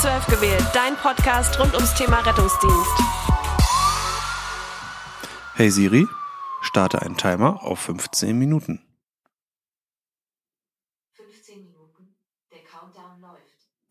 12 0.00 0.26
gewählt, 0.28 0.64
dein 0.72 0.96
Podcast 0.96 1.58
rund 1.58 1.74
ums 1.74 1.92
Thema 1.94 2.20
Rettungsdienst. 2.20 2.90
Hey 5.54 5.70
Siri, 5.70 6.06
starte 6.62 7.02
einen 7.02 7.16
Timer 7.18 7.62
auf 7.62 7.80
15 7.80 8.38
Minuten. 8.38 8.80
15 11.12 11.56
Minuten. 11.64 12.14
Der 12.50 12.60
Countdown 12.60 13.20
läuft. 13.20 13.42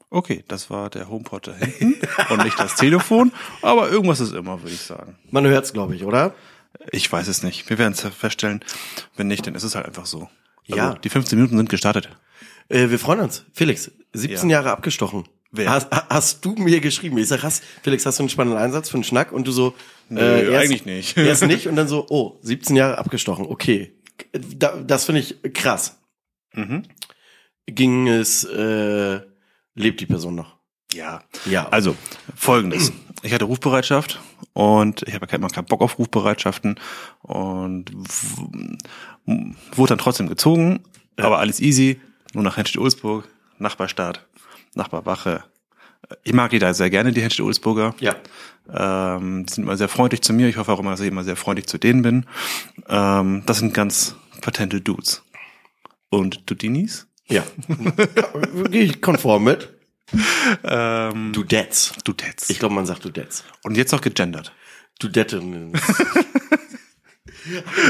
Okay, 0.10 0.44
das 0.48 0.70
war 0.72 0.90
der 0.90 1.10
HomePod 1.10 1.48
da 1.48 1.54
hinten 1.54 1.96
und 2.32 2.44
nicht 2.44 2.60
das 2.60 2.76
Telefon, 2.76 3.32
aber 3.62 3.90
irgendwas 3.90 4.20
ist 4.20 4.34
immer, 4.34 4.62
würde 4.64 4.74
ich 4.74 4.82
sagen. 4.82 5.16
Man 5.30 5.46
hört's, 5.46 5.74
glaube 5.74 5.96
ich, 5.96 6.06
oder? 6.06 6.34
Ich 6.92 7.12
weiß 7.12 7.28
es 7.28 7.44
nicht. 7.44 7.70
Wir 7.70 7.78
werden 7.78 7.94
es 7.94 8.02
feststellen. 8.02 8.64
Wenn 9.16 9.28
nicht, 9.28 9.46
dann 9.46 9.54
ist 9.56 9.64
es 9.64 9.76
halt 9.76 9.86
einfach 9.86 10.06
so. 10.08 10.30
Also, 10.70 10.76
Ja. 10.76 10.94
Die 10.96 11.10
15 11.10 11.38
Minuten 11.38 11.58
sind 11.58 11.70
gestartet. 11.70 12.10
Äh, 12.68 12.90
wir 12.90 12.98
freuen 13.00 13.20
uns. 13.20 13.46
Felix, 13.54 13.92
17 14.14 14.50
Ja. 14.50 14.58
Jahre 14.58 14.72
abgestochen. 14.72 15.28
Wer? 15.52 15.70
Hast, 15.70 15.88
hast 15.92 16.46
du 16.46 16.54
mir 16.54 16.80
geschrieben? 16.80 17.18
Ich 17.18 17.28
sag, 17.28 17.42
hast, 17.42 17.64
Felix, 17.82 18.06
hast 18.06 18.20
du 18.20 18.24
einen 18.24 18.30
spannenden 18.30 18.62
Einsatz 18.62 18.90
für 18.90 18.96
einen 18.96 19.04
Schnack? 19.04 19.32
Und 19.32 19.48
du 19.48 19.52
so, 19.52 19.74
Nö, 20.10 20.20
äh, 20.20 20.52
erst, 20.52 20.66
eigentlich 20.66 20.86
nicht. 20.86 21.18
Erst 21.18 21.46
nicht 21.46 21.68
und 21.70 21.76
dann 21.76 21.88
so, 21.88 22.06
oh, 22.10 22.38
17 22.42 22.76
Jahre 22.76 22.98
abgestochen, 22.98 23.46
okay. 23.48 23.94
Da, 24.32 24.76
das 24.78 25.06
finde 25.06 25.22
ich 25.22 25.54
krass. 25.54 26.00
Mhm. 26.54 26.84
Ging 27.66 28.08
es, 28.08 28.44
äh, 28.44 29.22
lebt 29.76 30.02
die 30.02 30.06
Person 30.06 30.36
noch? 30.36 30.58
Ja. 30.94 31.24
Ja. 31.46 31.70
Also, 31.70 31.96
folgendes. 32.36 32.92
Ich 33.22 33.34
hatte 33.34 33.46
Rufbereitschaft 33.46 34.20
und 34.54 35.04
ich 35.08 35.14
habe 35.14 35.28
ja 35.30 35.40
keinen 35.40 35.66
Bock 35.66 35.82
auf 35.82 36.00
Rufbereitschaften 36.00 36.80
und 37.22 37.92
wurde 39.26 39.90
dann 39.90 39.98
trotzdem 39.98 40.28
gezogen, 40.28 40.82
aber 41.18 41.40
alles 41.40 41.60
easy, 41.60 42.00
nur 42.34 42.44
nach 42.44 42.58
Henstedt-Ulzburg, 42.58 43.28
Nachbarstadt, 43.58 44.26
Nachbarwache. 44.76 45.44
Ich 46.24 46.34
mag 46.34 46.52
die 46.52 46.60
da 46.60 46.74
sehr 46.74 46.90
gerne, 46.90 47.12
die 47.12 47.22
Henstedt-Ulzburger. 47.22 47.94
Ja. 48.00 48.16
Ähm, 48.72 49.46
die 49.46 49.54
sind 49.54 49.64
immer 49.66 49.78
sehr 49.78 49.90
freundlich 49.90 50.22
zu 50.22 50.34
mir. 50.34 50.48
Ich 50.48 50.58
hoffe 50.58 50.72
auch 50.72 50.80
immer, 50.80 50.92
dass 50.92 51.02
ich 51.02 51.08
immer 51.08 51.24
sehr 51.24 51.36
freundlich 51.36 51.68
zu 51.68 51.78
denen 51.78 52.02
bin. 52.02 52.26
Ähm, 52.88 53.44
das 53.46 53.60
sind 53.60 53.74
ganz 53.74 54.16
patente 54.42 54.82
Dudes. 54.82 55.24
Und 56.10 56.50
Dudinis? 56.50 57.08
Ja. 57.28 57.44
Gehe 58.72 58.84
ich 58.84 59.02
konform 59.02 59.44
mit. 59.44 59.74
Ähm, 60.64 61.34
Dudettes. 61.34 61.94
Dudettes. 62.04 62.50
Ich 62.50 62.58
glaube, 62.60 62.74
man 62.74 62.86
sagt 62.88 63.06
Dudettes. 63.06 63.44
Und 63.64 63.78
jetzt 63.78 63.92
noch 63.92 64.02
gegendert. 64.02 64.54
Dudetten. 65.00 65.74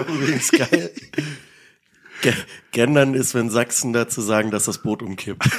Übrigens 0.07 0.52
geil. 0.52 0.91
Ge- 2.22 2.33
Gendern 2.72 3.13
ist, 3.13 3.33
wenn 3.35 3.50
Sachsen 3.50 3.94
dazu 3.94 4.22
sagen, 4.22 4.52
dass 4.52 4.66
das 4.66 4.81
Boot 4.81 5.02
umkippt. 5.02 5.47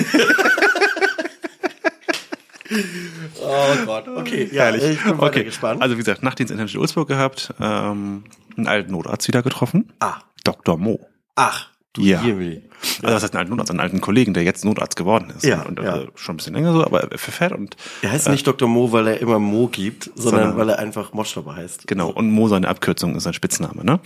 oh 3.42 3.74
Gott, 3.86 4.08
okay, 4.08 4.48
ja, 4.52 4.74
ich 4.74 5.02
bin 5.02 5.18
Okay, 5.20 5.44
gespannt. 5.44 5.82
also 5.82 5.94
wie 5.96 5.98
gesagt, 5.98 6.22
Nachtdienst 6.22 6.52
in 6.52 6.58
Henstedt-Ulzburg 6.58 7.08
gehabt, 7.08 7.52
ähm, 7.60 8.24
einen 8.56 8.66
alten 8.66 8.92
Notarzt 8.92 9.26
wieder 9.28 9.42
getroffen. 9.42 9.92
ah, 10.00 10.18
Dr. 10.44 10.76
Mo. 10.78 11.00
ach, 11.36 11.68
du 11.92 12.02
Ja. 12.02 12.22
Jemini. 12.22 12.62
Also 13.02 13.14
das 13.14 13.22
heißt 13.24 13.34
einen 13.34 13.41
alten 13.41 13.50
Notarzt, 13.50 13.70
einen 13.70 13.80
alten 13.80 14.00
Kollegen, 14.00 14.32
der 14.34 14.42
jetzt 14.44 14.64
Notarzt 14.64 14.96
geworden 14.96 15.30
ist. 15.36 15.44
Ja, 15.44 15.62
und, 15.62 15.78
ja. 15.80 15.98
äh, 16.02 16.06
schon 16.14 16.34
ein 16.34 16.36
bisschen 16.38 16.54
länger 16.54 16.72
so, 16.72 16.84
aber 16.84 17.10
er 17.12 17.18
verfährt 17.18 17.52
und 17.52 17.76
Er 18.02 18.12
heißt 18.12 18.28
nicht 18.30 18.46
Dr. 18.46 18.68
Mo, 18.68 18.92
weil 18.92 19.06
er 19.08 19.20
immer 19.20 19.38
Mo 19.38 19.66
gibt, 19.68 20.04
sondern 20.14 20.22
Sondern- 20.42 20.56
weil 20.56 20.68
er 20.70 20.78
einfach 20.78 21.12
Moschstopper 21.12 21.56
heißt. 21.56 21.86
genau, 21.86 22.10
und 22.10 22.30
Mo 22.30 22.48
seine 22.48 22.68
Abkürzung 22.68 23.14
ist 23.16 23.24
sein 23.24 23.34
Spitzname, 23.34 23.84
ne? 23.84 24.00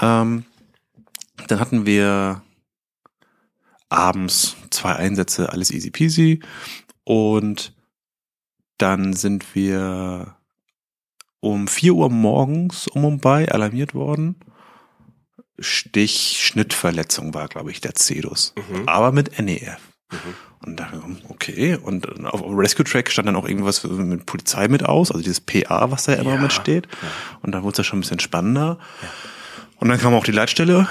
Ähm, 0.00 0.44
dann 1.48 1.60
hatten 1.60 1.84
wir 1.84 2.42
abends 3.88 4.56
zwei 4.70 4.94
Einsätze, 4.96 5.52
alles 5.52 5.70
easy 5.70 5.90
peasy. 5.90 6.40
Und 7.04 7.72
dann 8.78 9.12
sind 9.12 9.54
wir 9.54 10.36
um 11.40 11.68
4 11.68 11.94
Uhr 11.94 12.10
morgens 12.10 12.88
um 12.88 13.18
bei 13.18 13.50
alarmiert 13.50 13.94
worden. 13.94 14.36
Stich, 15.58 16.38
Schnittverletzung 16.42 17.32
war, 17.32 17.48
glaube 17.48 17.70
ich, 17.70 17.80
der 17.80 17.94
Cedus. 17.96 18.54
Mhm. 18.56 18.88
Aber 18.88 19.12
mit 19.12 19.38
NEF. 19.38 19.80
Und 20.64 20.78
da, 20.78 20.88
okay, 21.28 21.76
und 21.76 22.26
auf 22.26 22.42
Rescue 22.44 22.84
Track 22.84 23.10
stand 23.10 23.28
dann 23.28 23.36
auch 23.36 23.48
irgendwas 23.48 23.84
mit 23.84 24.26
Polizei 24.26 24.68
mit 24.68 24.84
aus, 24.84 25.10
also 25.10 25.22
dieses 25.22 25.40
PA, 25.40 25.90
was 25.90 26.04
da 26.04 26.14
immer 26.14 26.34
Ja, 26.34 26.40
mit 26.40 26.52
steht. 26.52 26.88
Und 27.42 27.52
dann 27.52 27.62
wurde 27.62 27.72
es 27.72 27.78
ja 27.78 27.84
schon 27.84 27.98
ein 27.98 28.02
bisschen 28.02 28.20
spannender. 28.20 28.78
Und 29.78 29.88
dann 29.88 29.98
kam 29.98 30.14
auch 30.14 30.24
die 30.24 30.32
Leitstelle 30.32 30.88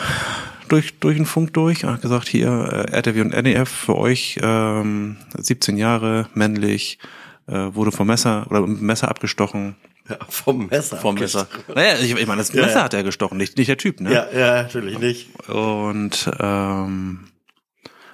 durch, 0.68 1.00
durch 1.00 1.18
den 1.18 1.26
Funk 1.26 1.54
durch 1.54 1.84
und 1.84 1.92
hat 1.92 2.02
gesagt, 2.02 2.28
hier, 2.28 2.50
äh, 2.92 2.92
RTW 2.92 3.22
und 3.22 3.34
NEF 3.34 3.70
für 3.70 3.96
euch, 3.96 4.40
ähm, 4.42 5.18
17 5.38 5.78
Jahre, 5.78 6.28
männlich, 6.34 7.00
äh, 7.48 7.74
wurde 7.74 7.92
vom 7.92 8.08
Messer 8.08 8.46
oder 8.50 8.62
mit 8.62 8.80
dem 8.80 8.86
Messer 8.86 9.10
abgestochen. 9.10 9.76
Ja, 10.10 10.18
vom 10.30 10.68
Messer. 10.68 10.98
Vom 10.98 11.16
Messer. 11.16 11.48
Naja, 11.74 11.96
ich, 12.00 12.12
ich 12.12 12.28
meine, 12.28 12.40
das 12.40 12.54
Messer 12.54 12.78
ja. 12.78 12.84
hat 12.84 12.94
er 12.94 13.04
gestochen, 13.04 13.38
nicht, 13.38 13.58
nicht 13.58 13.68
der 13.68 13.78
Typ, 13.78 14.02
ne? 14.02 14.14
Ja, 14.14 14.28
ja, 14.32 14.64
natürlich 14.64 15.00
nicht. 15.00 15.50
Und 15.50 16.30
ähm, 16.40 17.28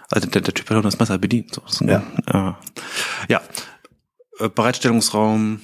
also 0.10 0.30
der, 0.30 0.42
der 0.42 0.54
Typ 0.54 0.70
hat 0.70 0.78
auch 0.78 0.82
das 0.82 1.00
Messer 1.00 1.18
bedient. 1.18 1.60
So. 1.66 1.86
Ja. 1.86 2.04
äh, 2.28 2.54
ja. 3.32 3.42
Äh, 4.40 4.50
Bereitstellungsraum, 4.50 5.62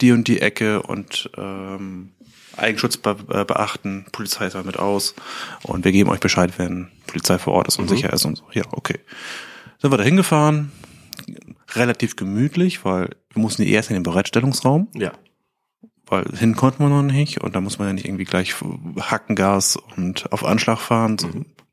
die 0.00 0.12
und 0.12 0.26
die 0.26 0.40
Ecke 0.40 0.82
und 0.82 1.30
ähm, 1.36 2.12
Eigenschutz 2.56 2.96
be 2.96 3.16
äh, 3.30 3.44
beachten, 3.44 4.06
Polizei 4.12 4.46
ist 4.46 4.64
mit 4.64 4.78
aus 4.78 5.14
und 5.62 5.84
wir 5.84 5.92
geben 5.92 6.10
euch 6.10 6.20
Bescheid, 6.20 6.52
wenn 6.58 6.88
Polizei 7.06 7.38
vor 7.38 7.54
Ort 7.54 7.68
ist 7.68 7.78
und 7.78 7.88
sicher 7.88 8.12
ist 8.12 8.24
und 8.24 8.36
so. 8.36 8.44
Ja, 8.52 8.64
okay. 8.72 8.98
Sind 9.78 9.90
wir 9.90 9.96
da 9.96 10.04
hingefahren, 10.04 10.70
relativ 11.76 12.16
gemütlich, 12.16 12.84
weil 12.84 13.10
wir 13.32 13.42
mussten 13.42 13.62
erst 13.62 13.90
in 13.90 13.94
den 13.94 14.02
Bereitstellungsraum 14.02 14.88
Ja. 14.94 15.12
weil 16.06 16.24
hin 16.36 16.54
konnten 16.56 16.82
wir 16.84 16.88
noch 16.88 17.02
nicht 17.02 17.40
und 17.40 17.54
da 17.56 17.60
muss 17.60 17.78
man 17.78 17.88
ja 17.88 17.94
nicht 17.94 18.04
irgendwie 18.06 18.24
gleich 18.24 18.54
Hackengas 19.00 19.76
und 19.96 20.30
auf 20.32 20.44
Anschlag 20.44 20.78
fahren. 20.80 21.18
So, 21.18 21.28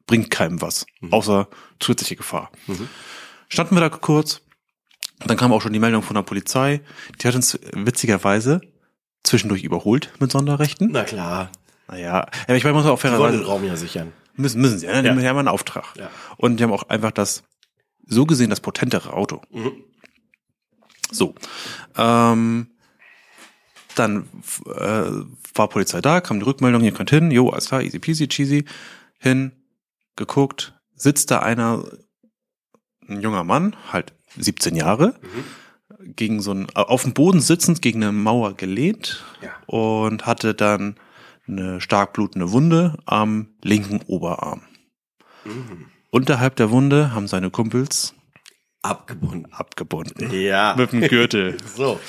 Bringt 0.07 0.31
keinem 0.31 0.59
was, 0.61 0.87
außer 1.11 1.47
zusätzliche 1.79 2.15
Gefahr. 2.15 2.49
Standen 3.47 3.75
wir 3.75 3.81
da 3.81 3.89
kurz, 3.89 4.41
dann 5.25 5.37
kam 5.37 5.53
auch 5.53 5.61
schon 5.61 5.73
die 5.73 5.77
Meldung 5.79 6.01
von 6.01 6.15
der 6.15 6.23
Polizei. 6.23 6.81
Die 7.21 7.27
hat 7.27 7.35
uns 7.35 7.59
witzigerweise 7.73 8.61
zwischendurch 9.23 9.63
überholt 9.63 10.11
mit 10.19 10.31
Sonderrechten. 10.31 10.89
Na 10.91 11.03
klar. 11.03 11.51
Naja, 11.87 12.25
aber 12.47 12.55
ich 12.55 12.63
meine, 12.63 12.73
man 12.75 12.83
muss 12.83 12.91
auch 12.91 12.99
Die 12.99 13.03
wollen 13.07 13.13
den 13.13 13.19
fairerweise, 13.41 13.45
Raum 13.45 13.63
ja 13.65 13.75
sichern. 13.75 14.11
müssen, 14.35 14.61
müssen 14.61 14.79
sie, 14.79 14.87
ne? 14.87 15.01
die 15.01 15.07
Ja. 15.07 15.13
haben 15.13 15.21
ja 15.21 15.29
immer 15.31 15.39
einen 15.39 15.47
Auftrag. 15.47 15.85
Ja. 15.97 16.09
Und 16.37 16.57
die 16.59 16.63
haben 16.63 16.71
auch 16.71 16.83
einfach 16.89 17.11
das, 17.11 17.43
so 18.07 18.25
gesehen, 18.25 18.49
das 18.49 18.61
potentere 18.61 19.13
Auto. 19.13 19.41
Mhm. 19.51 19.73
So. 21.11 21.35
Ähm, 21.97 22.67
dann 23.95 24.27
äh, 24.65 25.11
war 25.55 25.67
Polizei 25.67 25.99
da, 26.01 26.21
kam 26.21 26.39
die 26.39 26.45
Rückmeldung, 26.45 26.83
ihr 26.83 26.93
könnt 26.93 27.09
hin, 27.09 27.31
jo, 27.31 27.49
alles 27.49 27.67
klar, 27.67 27.81
easy 27.81 27.99
peasy, 27.99 28.27
cheesy, 28.27 28.65
hin, 29.17 29.51
geguckt, 30.15 30.73
sitzt 30.95 31.31
da 31.31 31.39
einer, 31.39 31.83
ein 33.07 33.21
junger 33.21 33.43
Mann, 33.43 33.75
halt 33.91 34.13
17 34.37 34.75
Jahre, 34.75 35.15
gegen 36.15 36.41
so 36.41 36.53
ein, 36.53 36.67
auf 36.75 37.03
dem 37.03 37.13
Boden 37.13 37.41
sitzend, 37.41 37.81
gegen 37.81 38.03
eine 38.03 38.11
Mauer 38.13 38.53
gelehnt 38.53 39.23
Ja. 39.41 39.51
und 39.65 40.25
hatte 40.25 40.53
dann 40.53 40.95
eine 41.47 41.81
stark 41.81 42.13
blutende 42.13 42.51
Wunde 42.51 42.97
am 43.05 43.47
linken 43.63 44.01
Oberarm. 44.05 44.61
Mhm. 45.43 45.87
Unterhalb 46.11 46.55
der 46.55 46.69
Wunde 46.71 47.13
haben 47.13 47.27
seine 47.27 47.49
Kumpels 47.49 48.13
Abgebunden. 48.81 49.51
abgebunden. 49.51 50.31
Ja. 50.31 50.75
Mit 50.77 50.91
dem 50.91 51.01
Gürtel. 51.01 51.57
So. 51.75 51.99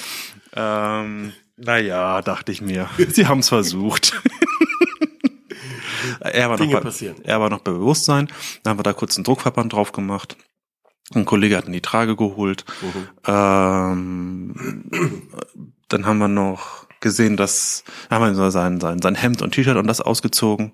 Ähm, 0.55 1.33
naja, 1.57 2.23
dachte 2.23 2.53
ich 2.53 2.61
mir. 2.61 2.89
Sie 3.09 3.27
haben 3.27 3.41
es 3.41 3.49
versucht. 3.49 4.21
er, 6.21 6.49
war 6.49 6.57
noch 6.57 6.65
Dinge 6.65 6.75
bei, 6.75 6.81
passieren. 6.81 7.17
er 7.25 7.41
war 7.41 7.51
noch 7.51 7.61
bei 7.61 7.73
Bewusstsein. 7.73 8.29
Dann 8.63 8.73
haben 8.73 8.79
wir 8.79 8.85
da 8.85 8.93
kurz 8.93 9.17
einen 9.17 9.25
Druckverband 9.25 9.73
drauf 9.73 9.93
gemacht. 9.93 10.37
Ein 11.15 11.25
Kollege 11.25 11.57
hat 11.57 11.67
in 11.67 11.73
die 11.73 11.81
Trage 11.81 12.17
geholt. 12.17 12.65
Mhm. 12.83 13.09
Ähm, 13.27 14.55
dann 15.89 16.07
haben 16.07 16.19
wir 16.19 16.29
noch 16.29 16.87
gesehen, 17.01 17.37
dass 17.37 17.85
haben 18.11 18.37
wir 18.37 18.51
sein, 18.51 18.81
sein, 18.81 19.01
sein 19.03 19.15
Hemd 19.15 19.43
und 19.43 19.53
T-Shirt 19.53 19.77
und 19.77 19.87
das 19.87 20.01
ausgezogen. 20.01 20.73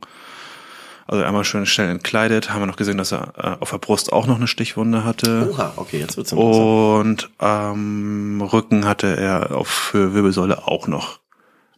Also 1.07 1.23
einmal 1.25 1.45
schön 1.45 1.67
schnell 1.67 1.89
entkleidet. 1.91 2.51
Haben 2.51 2.63
wir 2.63 2.67
noch 2.67 2.77
gesehen, 2.77 2.99
dass 2.99 3.13
er 3.13 3.33
äh, 3.37 3.63
auf 3.63 3.71
der 3.71 3.79
Brust 3.79 4.13
auch 4.13 4.27
noch 4.27 4.37
eine 4.37 4.49
Stichwunde 4.49 5.05
hatte. 5.05 5.51
Oha, 5.53 5.73
okay, 5.77 6.01
jetzt 6.01 6.17
wird's. 6.17 6.33
Und 6.33 7.31
am 7.39 8.43
Rücken 8.43 8.87
hatte 8.87 9.17
er 9.17 9.57
auf 9.57 9.69
für 9.69 10.15
Wirbelsäule 10.15 10.67
auch 10.67 10.89
noch 10.89 11.21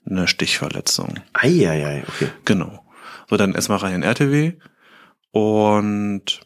eine 0.08 0.28
Stichverletzung. 0.28 1.20
Eieiei, 1.34 2.04
okay. 2.08 2.28
Genau. 2.44 2.84
So, 3.28 3.36
dann 3.36 3.54
erstmal 3.54 3.78
rein 3.78 3.96
in 3.96 4.02
RTW 4.02 4.54
und 5.32 6.40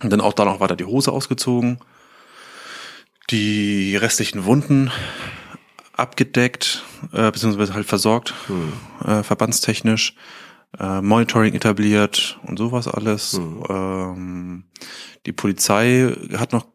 dann 0.00 0.20
auch 0.20 0.32
da 0.32 0.44
noch 0.44 0.60
weiter 0.60 0.76
die 0.76 0.84
Hose 0.84 1.12
ausgezogen. 1.12 1.78
Die 3.30 3.94
restlichen 3.96 4.46
Wunden 4.46 4.90
abgedeckt, 5.92 6.84
äh, 7.12 7.30
beziehungsweise 7.30 7.74
halt 7.74 7.86
versorgt, 7.86 8.32
äh, 9.04 9.22
verbandstechnisch, 9.22 10.14
äh, 10.78 11.00
Monitoring 11.00 11.54
etabliert 11.54 12.38
und 12.42 12.58
sowas 12.58 12.88
alles. 12.88 13.34
Ähm, 13.68 14.64
die 15.26 15.32
Polizei 15.32 16.12
hat 16.36 16.52
noch 16.52 16.66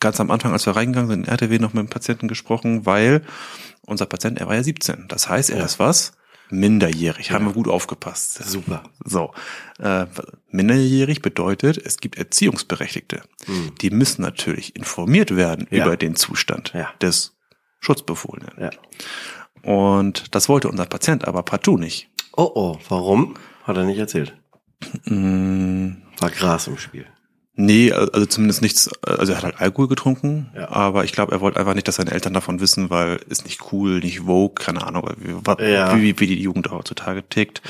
ganz 0.00 0.20
am 0.20 0.30
Anfang, 0.30 0.52
als 0.52 0.66
wir 0.66 0.76
reingegangen 0.76 1.10
sind, 1.10 1.24
in 1.26 1.28
RTW 1.28 1.58
noch 1.58 1.72
mit 1.72 1.82
dem 1.84 1.90
Patienten 1.90 2.28
gesprochen, 2.28 2.86
weil 2.86 3.22
unser 3.86 4.06
Patient, 4.06 4.38
er 4.38 4.46
war 4.48 4.54
ja 4.56 4.62
17. 4.62 5.06
Das 5.08 5.28
heißt, 5.28 5.50
er 5.50 5.58
Ja. 5.58 5.64
ist 5.64 5.78
was? 5.78 6.12
Minderjährig. 6.48 7.32
Haben 7.32 7.46
wir 7.46 7.52
gut 7.52 7.66
aufgepasst. 7.66 8.34
Super. 8.44 8.84
So. 9.04 9.32
Äh, 9.80 10.06
minderjährig 10.50 11.20
bedeutet, 11.20 11.76
es 11.78 11.96
gibt 11.96 12.16
Erziehungsberechtigte. 12.18 13.22
Die 13.80 13.90
müssen 13.90 14.22
natürlich 14.22 14.76
informiert 14.76 15.34
werden. 15.34 15.66
Ja. 15.70 15.84
über 15.86 15.96
den 15.96 16.14
Zustand 16.14 16.72
Ja. 16.74 16.88
des 17.00 17.36
Schutzbefohlenen. 17.80 18.52
Ja. 18.60 18.70
Und 19.62 20.34
das 20.34 20.48
wollte 20.48 20.68
unser 20.68 20.86
Patient 20.86 21.26
aber 21.26 21.42
partout 21.42 21.78
nicht. 21.78 22.08
Oh 22.36 22.50
oh, 22.54 22.78
warum? 22.88 23.34
Hat 23.64 23.76
er 23.76 23.84
nicht 23.84 23.98
erzählt. 23.98 24.36
Mm, 25.06 25.92
War 26.18 26.30
Gras 26.30 26.66
im 26.66 26.78
Spiel. 26.78 27.06
Nee, 27.58 27.90
also 27.90 28.26
zumindest 28.26 28.60
nichts, 28.60 28.90
also 29.02 29.32
er 29.32 29.38
hat 29.38 29.44
halt 29.44 29.60
Alkohol 29.60 29.88
getrunken, 29.88 30.50
Ja. 30.54 30.68
aber 30.70 31.04
ich 31.04 31.12
glaube, 31.12 31.32
er 31.32 31.40
wollte 31.40 31.58
einfach 31.58 31.72
nicht, 31.72 31.88
dass 31.88 31.96
seine 31.96 32.10
Eltern 32.10 32.34
davon 32.34 32.60
wissen, 32.60 32.90
weil 32.90 33.18
ist 33.30 33.44
nicht 33.46 33.72
cool, 33.72 34.00
nicht 34.00 34.20
vogue, 34.20 34.54
keine 34.62 34.86
Ahnung, 34.86 35.08
wie, 35.16 35.64
Ja. 35.72 35.96
wie, 35.96 36.20
wie 36.20 36.26
die 36.26 36.38
Jugend 36.42 36.70
heutzutage 36.70 37.26
tickt. 37.26 37.62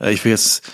Äh, 0.00 0.12
Ich 0.14 0.24
will 0.24 0.32
jetzt, 0.32 0.72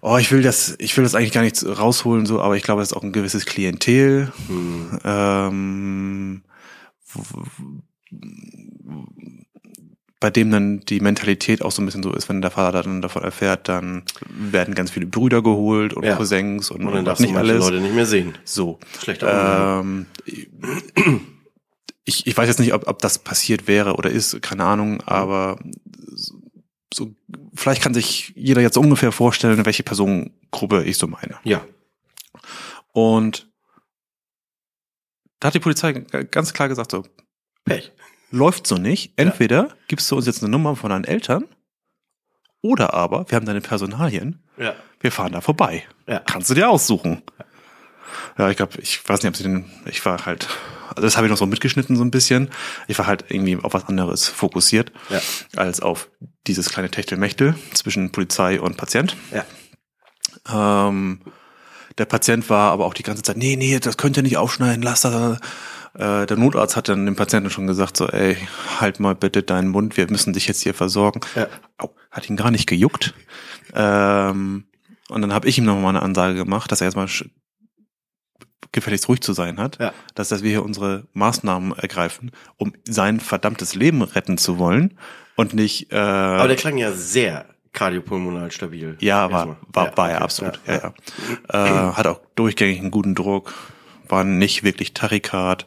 oh, 0.00 0.16
ich 0.16 0.32
will 0.32 0.40
das, 0.40 0.74
ich 0.78 0.96
will 0.96 1.04
das 1.04 1.14
eigentlich 1.14 1.32
gar 1.32 1.42
nicht 1.42 1.62
rausholen, 1.66 2.24
so, 2.24 2.40
aber 2.40 2.56
ich 2.56 2.62
glaube, 2.62 2.80
es 2.80 2.92
ist 2.92 2.96
auch 2.96 3.02
ein 3.02 3.12
gewisses 3.12 3.44
Klientel, 3.44 4.32
Hm. 4.46 4.98
ähm, 5.04 6.42
bei 10.20 10.30
dem 10.30 10.50
dann 10.50 10.80
die 10.80 11.00
Mentalität 11.00 11.62
auch 11.62 11.70
so 11.70 11.80
ein 11.80 11.86
bisschen 11.86 12.02
so 12.02 12.12
ist, 12.12 12.28
wenn 12.28 12.42
der 12.42 12.50
Vater 12.50 12.82
dann 12.82 13.02
davon 13.02 13.22
erfährt, 13.22 13.68
dann 13.68 14.02
werden 14.28 14.74
ganz 14.74 14.90
viele 14.90 15.06
Brüder 15.06 15.42
geholt 15.42 15.94
und 15.94 16.04
Ja. 16.04 16.16
Cousins 16.16 16.70
und, 16.70 16.84
Und 16.84 16.92
dann 16.92 17.04
darfst 17.04 17.20
du 17.20 17.26
nicht 17.26 17.34
manche 17.34 17.52
alles. 17.52 17.64
Leute 17.64 17.80
nicht 17.80 17.94
mehr 17.94 18.06
sehen. 18.06 18.36
So. 18.44 18.78
Schlechter 19.00 19.80
Ähm, 19.80 20.06
ich, 22.04 22.26
ich 22.26 22.36
weiß 22.36 22.48
jetzt 22.48 22.58
nicht, 22.58 22.74
ob, 22.74 22.88
ob 22.88 23.00
das 23.00 23.18
passiert 23.18 23.68
wäre 23.68 23.94
oder 23.94 24.10
ist, 24.10 24.40
keine 24.42 24.64
Ahnung, 24.64 25.02
aber 25.02 25.58
so, 26.92 27.14
vielleicht 27.54 27.82
kann 27.82 27.94
sich 27.94 28.32
jeder 28.34 28.62
jetzt 28.62 28.78
ungefähr 28.78 29.12
vorstellen, 29.12 29.66
welche 29.66 29.82
Personengruppe 29.82 30.84
ich 30.84 30.98
so 30.98 31.06
meine. 31.06 31.36
Ja. 31.44 31.64
Und 32.92 33.48
da 35.38 35.48
hat 35.48 35.54
die 35.54 35.60
Polizei 35.60 35.92
ganz 35.92 36.52
klar 36.52 36.68
gesagt, 36.68 36.90
so, 36.90 37.04
Pech. 37.64 37.92
Läuft 38.30 38.66
so 38.66 38.76
nicht. 38.76 39.12
Entweder 39.16 39.70
gibst 39.88 40.10
du 40.10 40.16
uns 40.16 40.26
jetzt 40.26 40.42
eine 40.42 40.50
Nummer 40.50 40.76
von 40.76 40.90
deinen 40.90 41.04
Eltern 41.04 41.44
oder 42.60 42.94
aber 42.94 43.30
wir 43.30 43.36
haben 43.36 43.46
deine 43.46 43.60
Personalien, 43.60 44.42
Ja. 44.58 44.74
wir 45.00 45.12
fahren 45.12 45.32
da 45.32 45.40
vorbei. 45.40 45.84
Ja. 46.06 46.20
Kannst 46.20 46.50
du 46.50 46.54
dir 46.54 46.68
aussuchen. 46.68 47.22
Ja, 48.36 48.50
ich 48.50 48.56
glaube, 48.56 48.78
ich 48.80 49.06
weiß 49.08 49.22
nicht, 49.22 49.28
ob 49.30 49.36
sie 49.36 49.42
den, 49.44 49.64
ich 49.86 50.04
war 50.04 50.24
halt, 50.26 50.48
also 50.88 51.02
das 51.02 51.16
habe 51.16 51.26
ich 51.26 51.30
noch 51.30 51.36
so 51.38 51.46
mitgeschnitten 51.46 51.96
so 51.96 52.02
ein 52.02 52.10
bisschen. 52.10 52.50
Ich 52.86 52.98
war 52.98 53.06
halt 53.06 53.24
irgendwie 53.28 53.56
auf 53.62 53.74
was 53.74 53.84
anderes 53.86 54.26
fokussiert, 54.28 54.92
Ja. 55.10 55.20
als 55.56 55.80
auf 55.80 56.08
dieses 56.46 56.70
kleine 56.70 56.90
Techtelmechtel 56.90 57.54
zwischen 57.74 58.10
Polizei 58.10 58.60
und 58.60 58.76
Patient. 58.76 59.16
Ja. 59.32 59.44
Ähm, 60.88 61.20
der 61.98 62.04
Patient 62.06 62.48
war 62.48 62.72
aber 62.72 62.86
auch 62.86 62.94
die 62.94 63.02
ganze 63.02 63.22
Zeit, 63.22 63.36
nee, 63.36 63.56
nee, 63.56 63.78
das 63.78 63.96
könnt 63.96 64.16
ihr 64.16 64.22
nicht 64.22 64.36
aufschneiden, 64.36 64.82
lass 64.82 65.02
das. 65.02 65.38
Äh, 65.98 66.26
der 66.26 66.36
Notarzt 66.36 66.76
hat 66.76 66.88
dann 66.88 67.04
dem 67.06 67.16
Patienten 67.16 67.50
schon 67.50 67.66
gesagt, 67.66 67.96
so, 67.96 68.06
ey, 68.08 68.36
halt 68.80 69.00
mal 69.00 69.14
bitte 69.14 69.42
deinen 69.42 69.68
Mund, 69.68 69.96
wir 69.96 70.08
müssen 70.10 70.32
dich 70.32 70.46
jetzt 70.46 70.62
hier 70.62 70.72
versorgen. 70.74 71.20
Ja. 71.34 71.48
Au, 71.76 71.90
hat 72.10 72.30
ihn 72.30 72.36
gar 72.36 72.50
nicht 72.50 72.66
gejuckt. 72.68 73.14
Ähm, 73.74 74.64
und 75.08 75.22
dann 75.22 75.32
habe 75.32 75.48
ich 75.48 75.58
ihm 75.58 75.64
nochmal 75.64 75.90
eine 75.90 76.02
Ansage 76.02 76.34
gemacht, 76.36 76.70
dass 76.70 76.80
er 76.80 76.86
erstmal 76.86 77.08
gefälligst 78.72 79.08
ruhig 79.08 79.20
zu 79.22 79.32
sein 79.32 79.58
hat, 79.58 79.78
Ja. 79.80 79.92
dass, 80.14 80.28
dass 80.28 80.42
wir 80.42 80.50
hier 80.50 80.64
unsere 80.64 81.06
Maßnahmen 81.14 81.72
ergreifen, 81.76 82.32
um 82.56 82.74
sein 82.86 83.18
verdammtes 83.20 83.74
Leben 83.74 84.02
retten 84.02 84.36
zu 84.38 84.58
wollen 84.58 84.98
und 85.36 85.54
nicht 85.54 85.90
äh, 85.92 85.96
Aber 85.96 86.48
der 86.48 86.56
klang 86.56 86.76
ja 86.76 86.92
sehr 86.92 87.46
kardiopulmonal 87.72 88.50
stabil. 88.50 88.96
ja, 89.00 89.30
war, 89.30 89.46
Erstmal. 89.46 89.56
war, 89.72 89.86
Ja, 89.86 89.96
war 89.96 90.10
er 90.10 90.16
okay. 90.16 90.24
absolut. 90.24 90.60
Ja, 90.66 90.92
ja. 91.50 91.90
Äh, 91.90 91.92
hat 91.94 92.06
auch 92.06 92.20
durchgängig 92.34 92.80
einen 92.80 92.90
guten 92.90 93.14
Druck, 93.14 93.54
war 94.10 94.24
nicht 94.24 94.62
wirklich 94.64 94.94
Tachykard, 94.94 95.66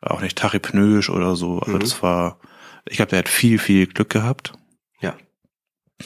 auch 0.00 0.20
nicht 0.20 0.38
tachypnoisch 0.38 1.10
oder 1.10 1.36
so. 1.36 1.58
Also 1.60 1.76
Mhm. 1.76 1.80
das 1.80 2.02
war, 2.02 2.38
ich 2.86 2.96
glaube, 2.96 3.10
der 3.10 3.20
hat 3.20 3.28
viel, 3.28 3.58
viel 3.58 3.86
Glück 3.86 4.10
gehabt. 4.10 4.52
Ja. 5.00 5.14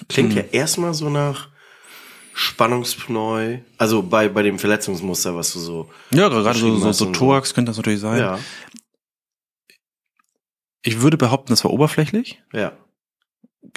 Klingt 0.09 0.31
Hm. 0.33 0.39
ja 0.39 0.45
erstmal 0.53 0.95
so 0.95 1.09
nach 1.11 1.49
Spannungspneu. 2.35 3.59
Also 3.79 4.03
bei, 4.03 4.29
bei 4.29 4.43
dem 4.43 4.59
Verletzungsmuster, 4.59 5.37
was 5.37 5.53
du 5.53 5.61
so. 5.61 5.91
Ja, 6.11 6.29
gerade 6.29 6.59
so, 6.59 6.77
so, 6.77 6.91
so 6.93 7.07
Thorax 7.13 7.55
könnte 7.55 7.71
das 7.71 7.77
natürlich 7.77 8.01
sein. 8.01 8.19
Ja. 8.19 8.39
Ich 10.83 11.01
würde 11.01 11.17
behaupten, 11.17 11.51
das 11.53 11.65
war 11.65 11.71
oberflächlich, 11.71 12.43
Ja. 12.53 12.73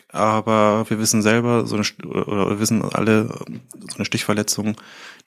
aber 0.09 0.85
wir 0.89 0.99
wissen 0.99 1.21
selber, 1.21 1.65
so 1.65 1.75
eine, 1.75 1.85
oder 2.13 2.49
wir 2.49 2.59
wissen 2.59 2.81
alle, 2.83 3.27
so 3.29 3.95
eine 3.95 4.05
Stichverletzung, 4.05 4.75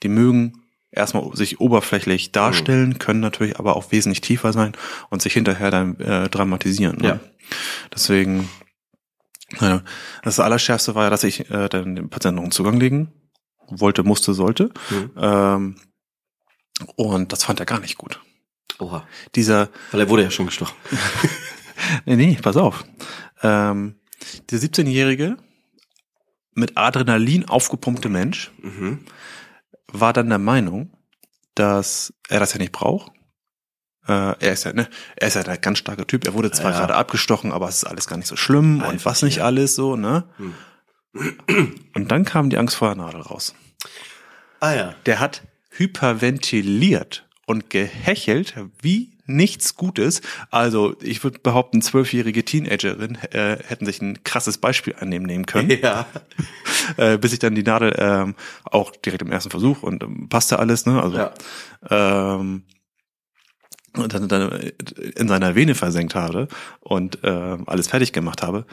die 0.03 0.09
mögen 0.09 0.60
erstmal 0.91 1.35
sich 1.35 1.59
oberflächlich 1.59 2.31
darstellen, 2.31 2.99
können 2.99 3.19
natürlich 3.19 3.59
aber 3.59 3.75
auch 3.75 3.91
wesentlich 3.91 4.21
tiefer 4.21 4.53
sein 4.53 4.73
und 5.09 5.21
sich 5.21 5.33
hinterher 5.33 5.71
dann 5.71 5.99
äh, 5.99 6.29
dramatisieren. 6.29 6.97
Ne? 6.97 7.07
Ja. 7.07 7.19
Deswegen, 7.93 8.49
ja, 9.59 9.81
das 10.23 10.39
Allerschärfste 10.39 10.95
war 10.95 11.05
ja, 11.05 11.09
dass 11.09 11.23
ich 11.23 11.49
äh, 11.49 11.69
dann 11.69 11.95
dem 11.95 12.09
Patienten 12.09 12.35
noch 12.35 12.43
einen 12.43 12.51
Zugang 12.51 12.79
legen 12.79 13.11
wollte, 13.67 14.03
musste, 14.03 14.33
sollte. 14.33 14.71
Mhm. 14.89 15.11
Ähm, 15.17 15.75
und 16.95 17.31
das 17.31 17.43
fand 17.43 17.59
er 17.59 17.65
gar 17.65 17.79
nicht 17.79 17.97
gut. 17.97 18.19
Oha. 18.79 19.07
Dieser, 19.35 19.69
Weil 19.91 20.01
er 20.01 20.09
wurde 20.09 20.23
ja 20.23 20.31
schon 20.31 20.47
gestochen. 20.47 20.75
nee, 22.05 22.15
nee, 22.15 22.37
pass 22.41 22.57
auf. 22.57 22.83
Ähm, 23.43 23.95
der 24.49 24.59
17-jährige 24.59 25.37
mit 26.53 26.77
Adrenalin 26.77 27.47
aufgepumpte 27.47 28.09
Mensch 28.09 28.51
Mhm. 28.61 29.05
War 29.91 30.13
dann 30.13 30.29
der 30.29 30.37
Meinung, 30.39 30.91
dass 31.55 32.13
er 32.29 32.39
das 32.39 32.53
ja 32.53 32.59
nicht 32.59 32.71
braucht. 32.71 33.11
Äh, 34.07 34.11
er 34.39 34.53
ist 34.53 34.63
ja, 34.63 34.73
ne, 34.73 34.89
er 35.15 35.27
ist 35.27 35.35
ja 35.35 35.43
ein 35.43 35.61
ganz 35.61 35.77
starker 35.77 36.07
Typ. 36.07 36.25
Er 36.25 36.33
wurde 36.33 36.51
zwar 36.51 36.71
Ja. 36.71 36.79
gerade 36.79 36.95
abgestochen, 36.95 37.51
aber 37.51 37.67
es 37.69 37.77
ist 37.77 37.83
alles 37.85 38.07
gar 38.07 38.17
nicht 38.17 38.27
so 38.27 38.35
schlimm 38.35 38.77
und 38.77 38.83
Einfach 38.85 39.11
was 39.11 39.21
nicht 39.21 39.41
alles 39.41 39.75
so, 39.75 39.95
ne? 39.95 40.23
Hm. 40.37 40.53
Und 41.93 42.09
dann 42.11 42.23
kam 42.25 42.49
die 42.49 42.57
Angst 42.57 42.75
vor 42.75 42.87
der 42.95 43.03
Nadel 43.03 43.21
raus. 43.21 43.53
Ah 44.61 44.73
ja. 44.73 44.95
Der 45.05 45.19
hat 45.19 45.43
hyperventiliert 45.71 47.27
und 47.45 47.69
gehechelt 47.69 48.55
wie 48.81 49.17
nichts 49.35 49.75
Gutes. 49.75 50.21
Also 50.49 50.95
ich 51.01 51.23
würde 51.23 51.39
behaupten, 51.39 51.81
zwölfjährige 51.81 52.43
Teenagerin 52.43 53.15
äh, 53.31 53.57
hätten 53.65 53.85
sich 53.85 54.01
ein 54.01 54.23
krasses 54.23 54.57
Beispiel 54.57 54.95
annehmen 54.99 55.25
nehmen 55.25 55.45
können. 55.45 55.71
Ja. 55.81 56.05
äh, 56.97 57.17
bis 57.17 57.33
ich 57.33 57.39
dann 57.39 57.55
die 57.55 57.63
Nadel 57.63 57.95
ähm, 57.97 58.35
auch 58.63 58.91
direkt 58.95 59.21
im 59.21 59.31
ersten 59.31 59.49
Versuch 59.51 59.83
und 59.83 60.03
ähm, 60.03 60.29
passte 60.29 60.59
alles, 60.59 60.85
ne? 60.85 61.01
Also 61.01 61.17
Ja. 61.17 61.33
ähm, 61.89 62.63
und 63.97 64.13
dann, 64.13 64.29
dann 64.29 64.71
in 65.15 65.27
seiner 65.27 65.55
Vene 65.55 65.75
versenkt 65.75 66.15
habe 66.15 66.47
und 66.79 67.19
ähm, 67.23 67.63
alles 67.67 67.87
fertig 67.89 68.13
gemacht 68.13 68.41
habe. 68.41 68.65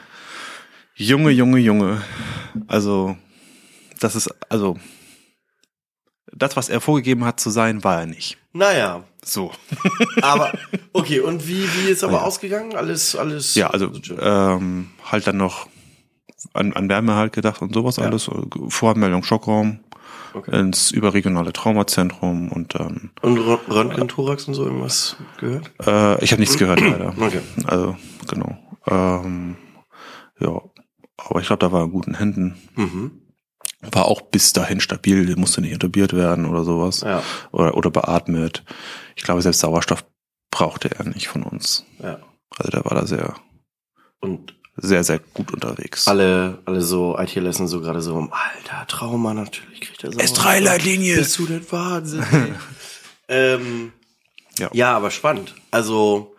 Junge, 0.95 1.31
Junge, 1.31 1.59
Junge. 1.59 2.01
Also 2.67 3.17
das 3.99 4.15
ist 4.15 4.29
also 4.49 4.77
das, 6.33 6.55
was 6.55 6.69
er 6.69 6.81
vorgegeben 6.81 7.25
hat 7.25 7.39
zu 7.39 7.49
sein, 7.49 7.83
war 7.83 8.01
er 8.01 8.05
nicht. 8.05 8.37
Naja. 8.53 9.03
So. 9.23 9.51
Aber, 10.21 10.51
okay, 10.93 11.19
und 11.19 11.47
wie, 11.47 11.63
wie 11.63 11.89
ist 11.89 12.03
aber 12.03 12.13
Ja. 12.13 12.21
ausgegangen? 12.21 12.75
Alles, 12.75 13.15
alles. 13.15 13.55
Ja, 13.55 13.67
also 13.69 13.91
ähm, 14.19 14.89
halt 15.03 15.27
dann 15.27 15.37
noch 15.37 15.67
an, 16.53 16.73
an 16.73 16.87
Wärme 16.89 17.15
halt 17.15 17.33
gedacht 17.33 17.61
und 17.61 17.73
sowas 17.73 17.97
Ja. 17.97 18.03
alles. 18.05 18.29
Voranmeldung, 18.69 19.23
Schockraum, 19.23 19.79
Okay. 20.33 20.57
ins 20.59 20.91
überregionale 20.91 21.51
Traumazentrum 21.53 22.51
und 22.51 22.75
dann 22.75 23.09
Und 23.23 23.39
Rö- 23.39 23.59
Röntgen-Thorax 23.67 24.47
und 24.47 24.53
so 24.53 24.63
irgendwas 24.63 25.15
gehört? 25.39 25.71
äh, 25.85 26.23
ich 26.23 26.31
habe 26.31 26.39
nichts 26.39 26.57
gehört 26.57 26.79
leider. 26.81 27.13
Okay. 27.19 27.41
Also 27.65 27.97
genau. 28.29 28.55
Ähm, 28.87 29.57
ja, 30.39 30.61
aber 31.17 31.41
ich 31.41 31.47
glaube, 31.47 31.59
da 31.59 31.71
war 31.71 31.83
in 31.83 31.91
guten 31.91 32.15
Händen. 32.15 32.55
Mhm. 32.75 33.11
War 33.81 34.05
auch 34.05 34.21
bis 34.21 34.51
dahin 34.53 34.81
stabil, 34.81 35.35
musste 35.37 35.61
nicht 35.61 35.71
intubiert 35.71 36.13
werden 36.13 36.45
oder 36.45 36.63
sowas 36.65 37.01
Ja. 37.01 37.23
oder 37.51 37.75
oder 37.77 37.89
beatmet. 37.91 38.63
Ich 39.15 39.23
glaube, 39.23 39.41
selbst 39.41 39.59
Sauerstoff 39.61 40.03
brauchte 40.51 40.89
er 40.97 41.05
nicht 41.05 41.27
von 41.29 41.43
uns. 41.43 41.85
Ja. 42.03 42.19
Also 42.57 42.71
der 42.71 42.83
war 42.85 42.95
da 42.95 43.05
sehr 43.07 43.35
Und 44.19 44.53
sehr 44.75 45.03
sehr 45.03 45.19
gut 45.19 45.53
unterwegs. 45.53 46.07
alle, 46.07 46.59
alle 46.65 46.81
so 46.81 47.17
IT-Lessen 47.17 47.67
so 47.67 47.79
gerade 47.81 48.01
so, 48.01 48.15
alter, 48.17 48.85
Trauma 48.87 49.33
natürlich 49.33 49.81
kriegt 49.81 50.03
er 50.03 50.11
so. 50.13 50.19
S3-Leitlinie. 50.19 51.17
Bist 51.17 51.37
du 51.39 51.45
denn 51.45 51.65
Wahnsinn? 51.71 52.23
ähm, 53.29 53.91
Ja. 54.57 54.69
ja, 54.73 54.95
aber 54.95 55.11
spannend. 55.11 55.55
Also, 55.71 56.35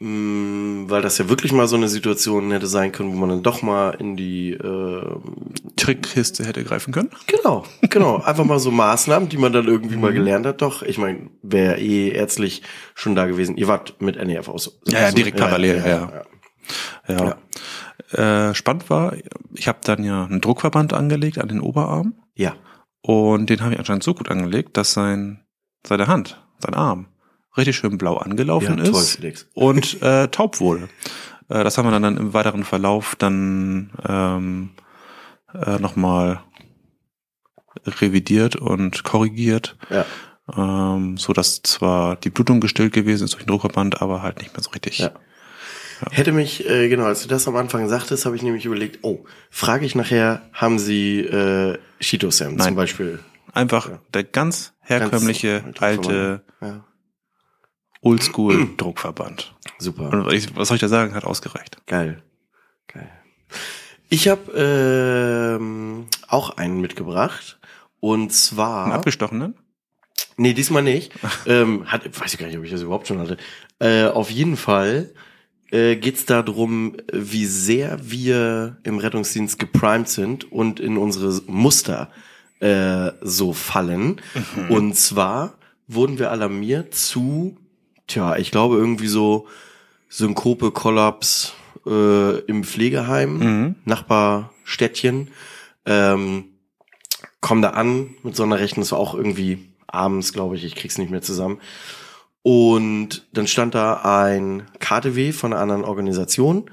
weil 0.00 1.02
das 1.02 1.18
ja 1.18 1.28
wirklich 1.28 1.52
mal 1.52 1.68
so 1.68 1.76
eine 1.76 1.88
Situation 1.88 2.50
hätte 2.50 2.66
sein 2.66 2.90
können, 2.90 3.12
wo 3.12 3.16
man 3.16 3.28
dann 3.28 3.42
doch 3.44 3.62
mal 3.62 3.90
in 3.90 4.16
die 4.16 4.50
äh, 4.52 5.16
Trickkiste 5.76 6.44
hätte 6.44 6.64
greifen 6.64 6.92
können. 6.92 7.10
Genau, 7.28 7.64
genau. 7.90 8.16
Einfach 8.24 8.44
mal 8.44 8.58
so 8.58 8.72
Maßnahmen, 8.72 9.28
die 9.28 9.36
man 9.36 9.52
dann 9.52 9.66
irgendwie 9.66 9.96
mal 9.96 10.12
gelernt 10.12 10.46
hat. 10.46 10.62
Doch, 10.62 10.82
ich 10.82 10.98
meine, 10.98 11.30
wäre 11.42 11.78
eh 11.78 12.08
ärztlich 12.08 12.62
schon 12.94 13.14
da 13.14 13.26
gewesen. 13.26 13.56
Ihr 13.56 13.68
wart 13.68 14.00
mit 14.02 14.16
NEF 14.16 14.48
aus. 14.48 14.80
Ja, 14.88 15.00
ja, 15.02 15.10
direkt 15.12 15.38
parallel, 15.38 15.82
ja. 15.86 16.24
Ja. 17.06 18.48
Äh, 18.50 18.54
spannend 18.54 18.90
war, 18.90 19.14
ich 19.54 19.68
habe 19.68 19.78
dann 19.84 20.02
ja 20.02 20.24
einen 20.24 20.40
Druckverband 20.40 20.92
angelegt 20.92 21.38
an 21.38 21.48
den 21.48 21.60
Oberarm 21.60 22.14
Ja. 22.34 22.54
und 23.02 23.48
den 23.50 23.60
habe 23.60 23.74
ich 23.74 23.78
anscheinend 23.78 24.02
so 24.02 24.14
gut 24.14 24.30
angelegt, 24.30 24.76
dass 24.76 24.92
sein 24.92 25.40
seine 25.86 26.06
Hand, 26.06 26.42
sein 26.58 26.74
Arm 26.74 27.06
richtig 27.56 27.76
schön 27.76 27.98
blau 27.98 28.16
angelaufen 28.16 28.78
Ja, 28.78 28.84
toll, 28.84 29.00
ist 29.02 29.16
Felix. 29.16 29.48
und 29.54 30.02
äh, 30.02 30.28
taub 30.28 30.60
wurde. 30.60 30.88
Äh, 31.48 31.64
das 31.64 31.76
haben 31.78 31.86
wir 31.86 31.90
dann, 31.92 32.02
dann 32.02 32.16
im 32.16 32.32
weiteren 32.34 32.64
Verlauf 32.64 33.16
dann 33.16 33.90
ähm, 34.08 34.70
äh, 35.54 35.78
nochmal 35.78 36.40
revidiert 37.86 38.56
und 38.56 39.04
korrigiert, 39.04 39.76
Ja. 39.90 40.04
ähm, 40.56 41.16
so 41.16 41.32
dass 41.32 41.62
zwar 41.62 42.16
die 42.16 42.30
Blutung 42.30 42.60
gestillt 42.60 42.92
gewesen 42.92 43.24
ist 43.24 43.34
durch 43.34 43.44
den 43.44 43.48
Druckverband, 43.48 44.00
aber 44.00 44.22
halt 44.22 44.38
nicht 44.40 44.54
mehr 44.54 44.62
so 44.62 44.70
richtig. 44.70 44.98
Ja. 44.98 45.10
Hätte 46.10 46.32
mich, 46.32 46.68
äh, 46.68 46.88
genau, 46.88 47.04
als 47.04 47.22
du 47.22 47.28
das 47.28 47.46
am 47.48 47.56
Anfang 47.56 47.88
sagtest, 47.88 48.26
habe 48.26 48.36
ich 48.36 48.42
nämlich 48.42 48.64
überlegt, 48.66 48.98
oh, 49.02 49.24
frage 49.50 49.86
ich 49.86 49.94
nachher, 49.94 50.42
haben 50.52 50.78
sie 50.78 51.20
äh, 51.20 51.78
Cheeto-Sam 52.00 52.56
Nein. 52.56 52.66
zum 52.68 52.76
Beispiel? 52.76 53.20
Einfach 53.52 53.90
der 54.12 54.24
ganz 54.24 54.74
herkömmliche 54.80 55.62
Ganz 55.62 55.80
alte 55.80 56.42
Ja, 56.60 56.84
Oldschool-Druckverband. 58.04 59.54
super. 59.78 60.10
Und 60.10 60.56
was 60.56 60.68
soll 60.68 60.76
ich 60.76 60.80
da 60.80 60.88
sagen, 60.88 61.14
hat 61.14 61.24
ausgereicht. 61.24 61.78
Geil. 61.86 62.22
Geil. 62.86 63.10
Ich 64.08 64.28
habe 64.28 65.58
ähm, 65.58 66.06
auch 66.28 66.56
einen 66.56 66.80
mitgebracht. 66.80 67.58
Und 68.00 68.32
zwar. 68.32 68.84
Einen 68.84 68.92
abgestochenen? 68.92 69.54
Nee, 70.36 70.52
diesmal 70.52 70.82
nicht. 70.82 71.12
ähm, 71.46 71.90
hat, 71.90 72.04
weiß 72.20 72.34
ich 72.34 72.38
gar 72.38 72.46
nicht, 72.46 72.58
ob 72.58 72.64
ich 72.64 72.70
das 72.70 72.82
überhaupt 72.82 73.08
schon 73.08 73.18
hatte. 73.18 73.36
Äh, 73.78 74.04
auf 74.04 74.30
jeden 74.30 74.56
Fall 74.56 75.14
äh, 75.70 75.96
geht 75.96 76.16
es 76.16 76.26
darum, 76.26 76.96
wie 77.12 77.46
sehr 77.46 77.98
wir 78.02 78.76
im 78.84 78.98
Rettungsdienst 78.98 79.58
geprimed 79.58 80.08
sind 80.08 80.52
und 80.52 80.80
in 80.80 80.98
unsere 80.98 81.40
Muster 81.46 82.10
äh, 82.60 83.12
so 83.20 83.52
fallen. 83.52 84.20
Und 84.68 84.96
zwar 84.96 85.58
wurden 85.88 86.18
wir 86.18 86.30
alarmiert 86.30 86.94
zu, 86.94 87.56
tja, 88.06 88.36
ich 88.36 88.50
glaube 88.50 88.76
irgendwie 88.76 89.08
so 89.08 89.46
Synkope, 90.08 90.70
Kollaps 90.70 91.54
äh, 91.86 92.38
im 92.40 92.64
Pflegeheim, 92.64 93.38
Mhm. 93.38 93.74
Nachbarstädtchen. 93.84 95.28
Ähm, 95.86 96.44
komm 97.40 97.62
da 97.62 97.70
an 97.70 98.14
mit 98.22 98.36
so 98.36 98.42
einer 98.42 98.58
Rechnung, 98.58 98.82
das 98.82 98.92
war 98.92 98.98
auch 98.98 99.14
irgendwie 99.14 99.68
abends, 99.86 100.32
glaube 100.32 100.56
ich, 100.56 100.64
ich 100.64 100.74
krieg's 100.74 100.98
nicht 100.98 101.10
mehr 101.10 101.22
zusammen. 101.22 101.60
Und 102.42 103.26
dann 103.32 103.46
stand 103.46 103.74
da 103.74 104.02
ein 104.02 104.66
KTW 104.78 105.32
von 105.32 105.52
einer 105.52 105.62
anderen 105.62 105.84
Organisation 105.84 106.70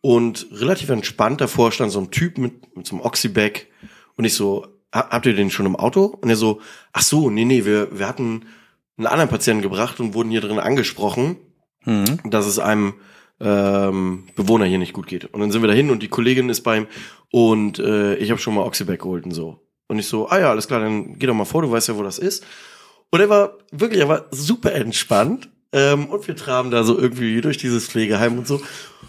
und 0.00 0.46
relativ 0.52 0.88
entspannt 0.88 1.40
davor 1.40 1.70
stand 1.72 1.92
so 1.92 2.00
ein 2.00 2.10
Typ 2.10 2.38
mit, 2.38 2.76
mit 2.76 2.86
so 2.86 2.96
einem 2.96 3.04
Oxybag 3.04 3.66
und 4.16 4.24
ich 4.24 4.34
so, 4.34 4.66
"Ha- 4.94 5.08
habt 5.10 5.26
ihr 5.26 5.34
den 5.34 5.50
schon 5.50 5.66
im 5.66 5.76
Auto? 5.76 6.06
Und 6.06 6.30
er 6.30 6.36
so, 6.36 6.60
ach 6.92 7.02
so, 7.02 7.28
nee, 7.30 7.44
nee, 7.44 7.64
wir, 7.64 7.96
wir 7.98 8.08
hatten 8.08 8.46
einen 8.96 9.06
anderen 9.06 9.30
Patienten 9.30 9.62
gebracht 9.62 10.00
und 10.00 10.14
wurden 10.14 10.30
hier 10.30 10.40
drin 10.40 10.58
angesprochen 10.58 11.36
Mhm. 11.84 12.20
dass 12.30 12.46
es 12.46 12.58
einem 12.58 12.94
ähm, 13.40 14.28
Bewohner 14.36 14.66
hier 14.66 14.78
nicht 14.78 14.92
gut 14.92 15.06
geht. 15.06 15.24
Und 15.26 15.40
dann 15.40 15.50
sind 15.50 15.62
wir 15.62 15.68
dahin 15.68 15.90
und 15.90 16.02
die 16.02 16.08
Kollegin 16.08 16.48
ist 16.48 16.60
beim 16.62 16.86
und 17.30 17.78
äh, 17.80 18.14
ich 18.16 18.30
habe 18.30 18.40
schon 18.40 18.54
mal 18.54 18.62
Oxyback 18.62 19.00
geholt 19.00 19.24
und 19.24 19.32
so. 19.32 19.66
Und 19.88 19.98
ich 19.98 20.06
so, 20.06 20.28
ah 20.28 20.38
ja, 20.38 20.50
alles 20.50 20.68
klar, 20.68 20.80
dann 20.80 21.18
geh 21.18 21.26
doch 21.26 21.34
mal 21.34 21.44
vor, 21.44 21.62
du 21.62 21.70
weißt 21.70 21.88
ja, 21.88 21.96
wo 21.96 22.02
das 22.02 22.18
ist. 22.18 22.44
Und 23.10 23.20
er 23.20 23.28
war 23.28 23.58
wirklich, 23.72 24.00
er 24.00 24.08
war 24.08 24.26
super 24.30 24.72
entspannt. 24.72 25.50
Ähm, 25.72 26.06
und 26.06 26.28
wir 26.28 26.36
traben 26.36 26.70
da 26.70 26.84
so 26.84 26.96
irgendwie 26.96 27.40
durch 27.40 27.58
dieses 27.58 27.88
Pflegeheim 27.88 28.38
und 28.38 28.46
so. 28.46 28.62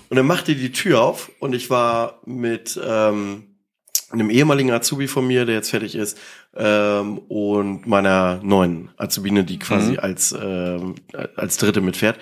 Und 0.09 0.17
dann 0.17 0.25
machte 0.25 0.55
die 0.55 0.71
Tür 0.71 1.01
auf 1.01 1.31
und 1.39 1.53
ich 1.53 1.69
war 1.69 2.21
mit 2.25 2.79
ähm, 2.83 3.52
einem 4.13 4.29
ehemaligen 4.29 4.71
Azubi 4.71 5.07
von 5.07 5.25
mir, 5.27 5.45
der 5.45 5.55
jetzt 5.55 5.71
fertig 5.71 5.95
ist, 5.95 6.17
ähm, 6.55 7.17
und 7.17 7.87
meiner 7.87 8.39
neuen 8.43 8.89
Azubine, 8.97 9.43
die 9.43 9.59
quasi 9.59 9.93
Mhm. 9.93 9.99
als, 9.99 10.35
ähm, 10.39 10.95
als 11.35 11.57
dritte 11.57 11.81
mitfährt. 11.81 12.19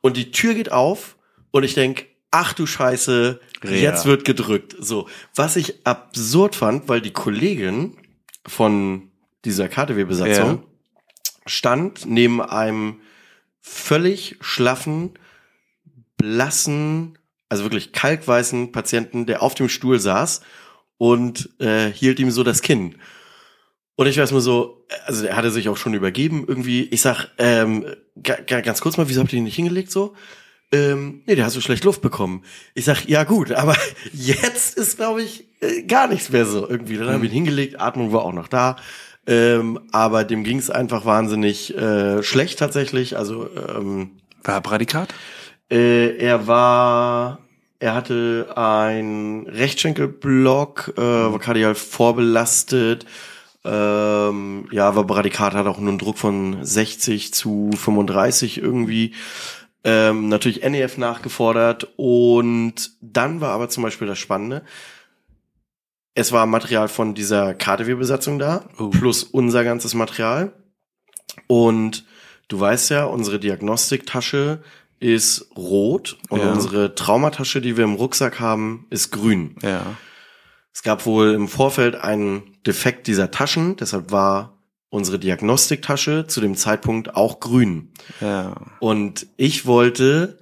Und 0.00 0.16
die 0.16 0.30
Tür 0.30 0.54
geht 0.54 0.72
auf 0.72 1.16
und 1.50 1.64
ich 1.64 1.74
denk, 1.74 2.06
ach 2.30 2.52
du 2.54 2.66
Scheiße, 2.66 3.40
Ja. 3.64 3.70
jetzt 3.70 4.06
wird 4.06 4.24
gedrückt. 4.24 4.76
So, 4.78 5.08
was 5.34 5.56
ich 5.56 5.86
absurd 5.86 6.56
fand, 6.56 6.88
weil 6.88 7.00
die 7.00 7.12
Kollegin 7.12 7.96
von 8.46 9.10
dieser 9.44 9.68
KTW-Besatzung 9.68 10.48
Ja. 10.50 10.62
stand 11.46 12.06
neben 12.06 12.40
einem 12.40 13.00
völlig 13.60 14.36
schlaffen, 14.40 15.12
blassen, 16.16 17.18
also 17.48 17.64
wirklich 17.64 17.92
kalkweißen 17.92 18.72
Patienten, 18.72 19.26
der 19.26 19.42
auf 19.42 19.54
dem 19.54 19.68
Stuhl 19.68 19.98
saß 19.98 20.40
und 20.98 21.48
äh, 21.60 21.90
hielt 21.90 22.18
ihm 22.20 22.30
so 22.30 22.42
das 22.44 22.62
Kinn. 22.62 22.96
Und 23.96 24.06
ich 24.06 24.18
weiß 24.18 24.30
mal 24.32 24.40
so, 24.40 24.84
also 25.06 25.24
er 25.26 25.36
hatte 25.36 25.50
sich 25.50 25.68
auch 25.68 25.76
schon 25.76 25.94
übergeben 25.94 26.44
irgendwie. 26.46 26.82
Ich 26.84 27.00
sag, 27.00 27.26
ähm, 27.38 27.84
ga- 28.22 28.38
ga- 28.46 28.60
ganz 28.60 28.80
kurz 28.80 28.96
mal, 28.96 29.08
wieso 29.08 29.20
habt 29.20 29.32
ihr 29.32 29.38
ihn 29.38 29.44
nicht 29.44 29.56
hingelegt 29.56 29.90
so? 29.90 30.14
Ähm, 30.70 31.22
nee, 31.26 31.34
der 31.34 31.46
hat 31.46 31.52
so 31.52 31.60
schlecht 31.60 31.82
Luft 31.84 32.02
bekommen. 32.02 32.44
Ich 32.74 32.84
sag, 32.84 33.08
ja 33.08 33.24
gut, 33.24 33.50
aber 33.52 33.74
jetzt 34.12 34.76
ist, 34.76 34.98
glaube 34.98 35.22
ich, 35.22 35.46
äh, 35.60 35.82
gar 35.82 36.06
nichts 36.08 36.30
mehr 36.30 36.44
so 36.44 36.68
irgendwie. 36.68 36.96
Dann 36.96 37.08
haben 37.08 37.22
wir 37.22 37.28
ihn 37.28 37.34
hingelegt, 37.34 37.80
Atmung 37.80 38.12
war 38.12 38.22
auch 38.22 38.32
noch 38.34 38.48
da. 38.48 38.76
Ähm, 39.26 39.80
aber 39.92 40.24
dem 40.24 40.44
ging 40.44 40.58
es 40.58 40.70
einfach 40.70 41.04
wahnsinnig 41.04 41.76
äh, 41.76 42.22
schlecht 42.22 42.58
tatsächlich. 42.58 43.16
Also 43.16 43.48
ähm, 43.56 44.12
War 44.44 44.60
Prädikat? 44.60 45.12
äh, 45.70 46.16
er 46.18 46.46
war, 46.46 47.40
er 47.80 47.94
hatte 47.94 48.52
ein 48.56 49.46
Rechtschenkelblock, 49.48 50.94
äh, 50.96 51.00
war 51.00 51.38
kardial 51.38 51.74
vorbelastet. 51.74 53.06
Ähm, 53.64 54.68
ja, 54.72 54.94
war 54.96 55.04
Bradikat, 55.04 55.54
hat 55.54 55.66
auch 55.66 55.78
nur 55.78 55.90
einen 55.90 55.98
Druck 55.98 56.18
von 56.18 56.64
60 56.64 57.34
zu 57.34 57.70
35 57.76 58.58
irgendwie. 58.58 59.14
Ähm, 59.84 60.28
natürlich 60.28 60.62
NEF 60.68 60.98
nachgefordert 60.98 61.88
und 61.96 62.90
dann 63.00 63.40
war 63.40 63.50
aber 63.52 63.68
zum 63.68 63.84
Beispiel 63.84 64.08
das 64.08 64.18
Spannende. 64.18 64.62
Es 66.14 66.32
war 66.32 66.46
Material 66.46 66.88
von 66.88 67.14
dieser 67.14 67.54
KTW-Besatzung 67.54 68.40
da, 68.40 68.64
Oh. 68.78 68.88
plus 68.90 69.22
unser 69.22 69.62
ganzes 69.62 69.94
Material. 69.94 70.52
Und 71.46 72.04
du 72.48 72.58
weißt 72.58 72.90
ja, 72.90 73.04
unsere 73.04 73.38
Diagnostiktasche 73.38 74.62
ist 75.00 75.50
rot 75.56 76.18
und 76.28 76.40
Ja. 76.40 76.52
unsere 76.52 76.94
Traumatasche, 76.94 77.60
die 77.60 77.76
wir 77.76 77.84
im 77.84 77.94
Rucksack 77.94 78.40
haben, 78.40 78.86
ist 78.90 79.10
grün. 79.10 79.56
Ja. 79.62 79.82
Es 80.72 80.82
gab 80.82 81.06
wohl 81.06 81.32
im 81.32 81.48
Vorfeld 81.48 81.96
einen 81.96 82.56
Defekt 82.66 83.06
dieser 83.06 83.30
Taschen, 83.30 83.76
deshalb 83.76 84.10
war 84.12 84.58
unsere 84.90 85.18
Diagnostiktasche 85.18 86.26
zu 86.28 86.40
dem 86.40 86.54
Zeitpunkt 86.56 87.14
auch 87.14 87.40
grün. 87.40 87.92
Ja. 88.20 88.54
Und 88.80 89.26
ich 89.36 89.66
wollte, 89.66 90.38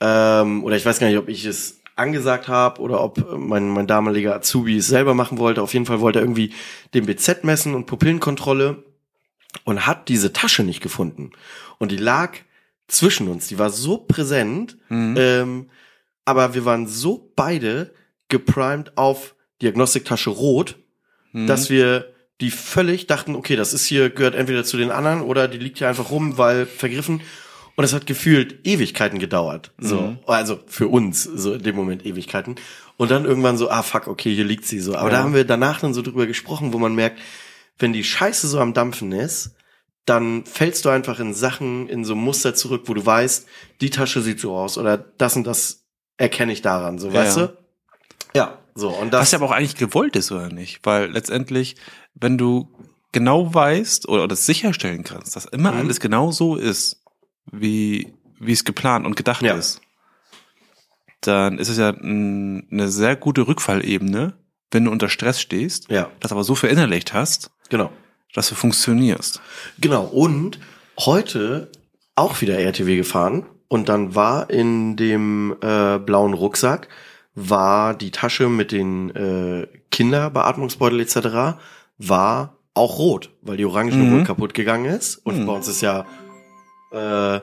ähm, 0.00 0.64
oder 0.64 0.76
ich 0.76 0.86
weiß 0.86 0.98
gar 0.98 1.08
nicht, 1.08 1.18
ob 1.18 1.28
ich 1.28 1.44
es 1.44 1.80
angesagt 1.94 2.48
habe 2.48 2.80
oder 2.80 3.02
ob 3.02 3.38
mein, 3.38 3.68
mein 3.68 3.86
damaliger 3.86 4.34
Azubi 4.34 4.78
es 4.78 4.86
selber 4.86 5.14
machen 5.14 5.38
wollte. 5.38 5.62
Auf 5.62 5.74
jeden 5.74 5.84
Fall 5.86 6.00
wollte 6.00 6.20
er 6.20 6.22
irgendwie 6.24 6.54
den 6.94 7.04
BZ 7.06 7.44
messen 7.44 7.74
und 7.74 7.84
Pupillenkontrolle 7.86 8.82
und 9.64 9.86
hat 9.86 10.08
diese 10.08 10.32
Tasche 10.32 10.62
nicht 10.64 10.80
gefunden. 10.80 11.32
Und 11.78 11.92
die 11.92 11.98
lag 11.98 12.32
zwischen 12.92 13.28
uns, 13.28 13.48
die 13.48 13.58
war 13.58 13.70
so 13.70 13.96
präsent, 13.98 14.76
Mhm. 14.88 15.14
ähm, 15.18 15.70
aber 16.24 16.54
wir 16.54 16.64
waren 16.64 16.86
so 16.86 17.32
beide 17.34 17.92
geprimed 18.28 18.96
auf 18.96 19.34
Diagnostiktasche 19.62 20.30
rot, 20.30 20.76
Mhm. 21.32 21.46
dass 21.46 21.70
wir 21.70 22.12
die 22.40 22.50
völlig 22.50 23.06
dachten, 23.06 23.34
okay, 23.36 23.56
das 23.56 23.72
ist 23.72 23.86
hier, 23.86 24.10
gehört 24.10 24.34
entweder 24.34 24.64
zu 24.64 24.76
den 24.76 24.90
anderen 24.90 25.22
oder 25.22 25.48
die 25.48 25.58
liegt 25.58 25.78
hier 25.78 25.88
einfach 25.88 26.10
rum, 26.10 26.38
weil 26.38 26.66
vergriffen. 26.66 27.20
Und 27.74 27.84
es 27.84 27.94
hat 27.94 28.06
gefühlt 28.06 28.66
Ewigkeiten 28.66 29.18
gedauert. 29.18 29.70
So, 29.78 30.00
Mhm. 30.02 30.18
also 30.26 30.58
für 30.66 30.88
uns, 30.88 31.22
so 31.22 31.54
in 31.54 31.62
dem 31.62 31.74
Moment 31.76 32.04
Ewigkeiten. 32.04 32.56
Und 32.98 33.10
dann 33.10 33.24
irgendwann 33.24 33.56
so, 33.56 33.70
ah 33.70 33.82
fuck, 33.82 34.08
okay, 34.08 34.34
hier 34.34 34.44
liegt 34.44 34.66
sie 34.66 34.78
so. 34.80 34.94
Aber 34.94 35.08
Ja. 35.10 35.16
da 35.18 35.22
haben 35.22 35.34
wir 35.34 35.44
danach 35.44 35.80
dann 35.80 35.94
so 35.94 36.02
drüber 36.02 36.26
gesprochen, 36.26 36.72
wo 36.74 36.78
man 36.78 36.94
merkt, 36.94 37.18
wenn 37.78 37.92
die 37.94 38.04
Scheiße 38.04 38.46
so 38.48 38.60
am 38.60 38.74
Dampfen 38.74 39.12
ist, 39.12 39.54
dann 40.04 40.44
fällst 40.44 40.84
du 40.84 40.88
einfach 40.88 41.20
in 41.20 41.32
Sachen, 41.34 41.88
in 41.88 42.04
so 42.04 42.14
Muster 42.16 42.54
zurück, 42.54 42.82
wo 42.86 42.94
du 42.94 43.04
weißt, 43.06 43.46
die 43.80 43.90
Tasche 43.90 44.20
sieht 44.22 44.40
so 44.40 44.56
aus 44.56 44.76
oder 44.78 44.96
das 44.98 45.36
und 45.36 45.44
das 45.44 45.84
erkenne 46.16 46.52
ich 46.52 46.62
daran, 46.62 46.98
so, 46.98 47.08
Ja, 47.08 47.14
weißt 47.14 47.36
ja. 47.36 47.46
du? 47.48 47.56
Ja, 48.34 48.58
so. 48.74 48.90
Und 48.90 49.12
das, 49.12 49.20
Was 49.22 49.30
ja 49.32 49.38
aber 49.38 49.46
auch 49.46 49.50
eigentlich 49.52 49.76
gewollt 49.76 50.16
ist, 50.16 50.32
oder 50.32 50.48
nicht? 50.48 50.80
Weil 50.84 51.10
letztendlich, 51.10 51.76
wenn 52.14 52.36
du 52.38 52.68
genau 53.12 53.52
weißt 53.54 54.08
oder 54.08 54.26
das 54.26 54.46
sicherstellen 54.46 55.04
kannst, 55.04 55.36
dass 55.36 55.44
immer 55.44 55.72
Mhm. 55.72 55.78
alles 55.78 56.00
genau 56.00 56.30
so 56.32 56.56
ist, 56.56 57.02
wie, 57.50 58.12
wie 58.40 58.52
es 58.52 58.64
geplant 58.64 59.06
und 59.06 59.16
gedacht 59.16 59.42
Ja. 59.42 59.54
ist, 59.54 59.80
dann 61.20 61.58
ist 61.58 61.68
es 61.68 61.76
ja 61.78 61.90
n- 61.90 62.66
eine 62.70 62.88
sehr 62.88 63.14
gute 63.16 63.46
Rückfallebene, 63.46 64.34
wenn 64.70 64.84
du 64.86 64.90
unter 64.90 65.08
Stress 65.08 65.40
stehst, 65.40 65.88
Ja. 65.90 66.10
das 66.20 66.32
aber 66.32 66.42
so 66.44 66.54
verinnerlicht 66.54 67.12
hast, 67.12 67.50
Genau. 67.68 67.90
Dass 68.34 68.48
du 68.48 68.54
funktionierst. 68.54 69.40
Genau. 69.80 70.04
Und 70.04 70.58
heute 70.98 71.70
auch 72.16 72.40
wieder 72.40 72.58
RTW 72.58 72.96
gefahren 72.96 73.46
und 73.68 73.88
dann 73.88 74.14
war 74.14 74.50
in 74.50 74.96
dem 74.96 75.56
äh, 75.62 75.98
blauen 75.98 76.34
Rucksack 76.34 76.88
war 77.34 77.94
die 77.94 78.10
Tasche 78.10 78.48
mit 78.50 78.72
den 78.72 79.10
äh, 79.16 79.66
Kinderbeatmungsbeutel 79.90 81.00
etc. 81.00 81.58
war 81.98 82.58
auch 82.74 82.98
rot, 82.98 83.30
weil 83.42 83.56
die 83.56 83.64
Orange 83.64 83.94
Mhm. 83.96 84.24
kaputt 84.24 84.52
gegangen 84.54 84.84
ist. 84.86 85.16
Und 85.16 85.40
Mhm. 85.40 85.46
bei 85.46 85.52
uns 85.54 85.68
ist 85.68 85.80
ja 85.80 86.06
äh, 86.92 87.40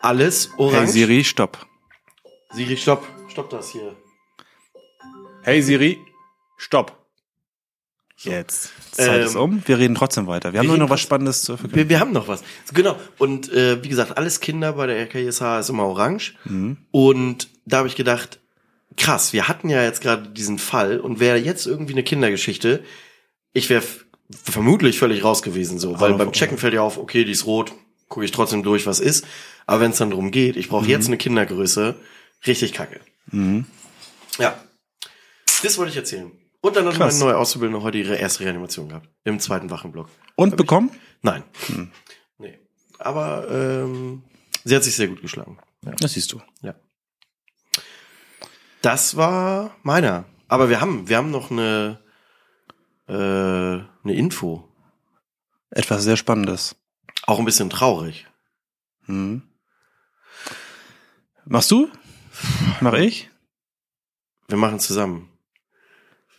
alles 0.00 0.50
orange. 0.56 0.76
Hey 0.78 0.86
Siri, 0.86 1.24
stopp. 1.24 1.66
Siri, 2.52 2.76
stopp. 2.78 3.06
Stopp 3.28 3.50
das 3.50 3.70
hier. 3.70 3.94
Hey 5.42 5.60
Siri, 5.62 5.98
stopp. 6.56 6.96
Jetzt. 8.18 8.70
Zeit 8.90 9.24
ist 9.24 9.34
Ähm, 9.34 9.40
um. 9.40 9.62
Wir 9.66 9.78
reden 9.78 9.94
trotzdem 9.94 10.26
weiter. 10.26 10.52
Wir 10.52 10.60
haben 10.60 10.66
nur 10.66 10.78
noch 10.78 10.90
was 10.90 11.00
Spannendes 11.00 11.42
zu 11.42 11.56
verkünden. 11.56 11.76
Wir, 11.76 11.88
wir 11.88 12.00
haben 12.00 12.12
noch 12.12 12.26
was. 12.26 12.42
Genau. 12.74 12.96
Und 13.16 13.52
äh, 13.52 13.82
wie 13.84 13.88
gesagt, 13.88 14.16
alles 14.16 14.40
Kinder 14.40 14.72
bei 14.72 14.86
der 14.86 14.98
RKSH 15.02 15.60
ist 15.60 15.68
immer 15.68 15.84
orange. 15.84 16.34
Mhm. 16.44 16.78
Und 16.90 17.48
da 17.64 17.78
habe 17.78 17.88
ich 17.88 17.94
gedacht, 17.94 18.40
krass, 18.96 19.32
wir 19.32 19.46
hatten 19.46 19.68
ja 19.68 19.82
jetzt 19.82 20.00
gerade 20.00 20.28
diesen 20.28 20.58
Fall 20.58 20.98
und 20.98 21.20
wäre 21.20 21.36
jetzt 21.36 21.66
irgendwie 21.66 21.92
eine 21.92 22.02
Kindergeschichte, 22.02 22.82
ich 23.52 23.70
wäre 23.70 23.84
vermutlich 24.30 24.98
völlig 24.98 25.24
raus 25.24 25.42
gewesen 25.42 25.78
so, 25.78 26.00
weil 26.00 26.12
Aber 26.12 26.24
beim 26.24 26.32
Checken 26.32 26.58
fällt 26.58 26.74
ja 26.74 26.82
auf, 26.82 26.98
okay, 26.98 27.24
die 27.24 27.32
ist 27.32 27.46
rot, 27.46 27.72
gucke 28.08 28.24
ich 28.24 28.32
trotzdem 28.32 28.62
durch, 28.62 28.86
was 28.86 29.00
ist. 29.00 29.26
Aber 29.66 29.80
wenn 29.80 29.92
es 29.92 29.98
dann 29.98 30.10
darum 30.10 30.30
geht, 30.30 30.56
ich 30.56 30.68
brauche 30.68 30.86
jetzt 30.86 31.06
eine 31.06 31.16
Kindergröße, 31.16 31.94
richtig 32.46 32.72
kacke. 32.72 33.00
Mhm. 33.30 33.66
Ja. 34.38 34.58
Das 35.62 35.78
wollte 35.78 35.90
ich 35.90 35.96
erzählen. 35.96 36.30
Und 36.60 36.76
dann 36.76 36.86
hat 36.86 36.98
meine 36.98 37.18
neue 37.18 37.36
Auszubildende 37.36 37.82
heute 37.82 37.98
ihre 37.98 38.16
erste 38.16 38.44
Reanimation 38.44 38.88
gehabt. 38.88 39.08
Im 39.24 39.38
zweiten 39.38 39.70
Wachenblock. 39.70 40.08
Und 40.34 40.56
bekommen? 40.56 40.90
Nein. 41.22 41.44
Hm. 41.66 41.92
Nee. 42.38 42.58
Aber 42.98 43.48
ähm, 43.50 44.24
sie 44.64 44.74
hat 44.74 44.82
sich 44.82 44.96
sehr 44.96 45.08
gut 45.08 45.22
geschlagen. 45.22 45.58
Ja. 45.84 45.92
Das 45.92 46.12
siehst 46.12 46.32
du. 46.32 46.40
ja. 46.62 46.74
Das 48.82 49.16
war 49.16 49.76
meiner. 49.82 50.24
Aber 50.46 50.68
wir 50.68 50.80
haben, 50.80 51.08
wir 51.08 51.16
haben 51.16 51.30
noch 51.30 51.50
eine, 51.50 52.00
äh, 53.08 53.12
eine 53.12 54.14
Info. 54.14 54.68
Etwas 55.70 56.04
sehr 56.04 56.16
Spannendes. 56.16 56.76
Auch 57.26 57.38
ein 57.38 57.44
bisschen 57.44 57.70
traurig. 57.70 58.26
Mhm. 59.06 59.42
Machst 61.44 61.70
du? 61.70 61.90
Mach 62.80 62.94
ich? 62.94 63.30
Wir 64.48 64.56
machen 64.58 64.80
zusammen. 64.80 65.28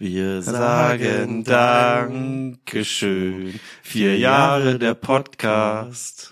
Wir 0.02 0.42
Sagen 0.42 1.44
Dankeschön. 1.44 3.60
Vier 3.84 4.18
Jahre 4.18 4.80
der 4.80 4.94
Podcast. 4.94 6.32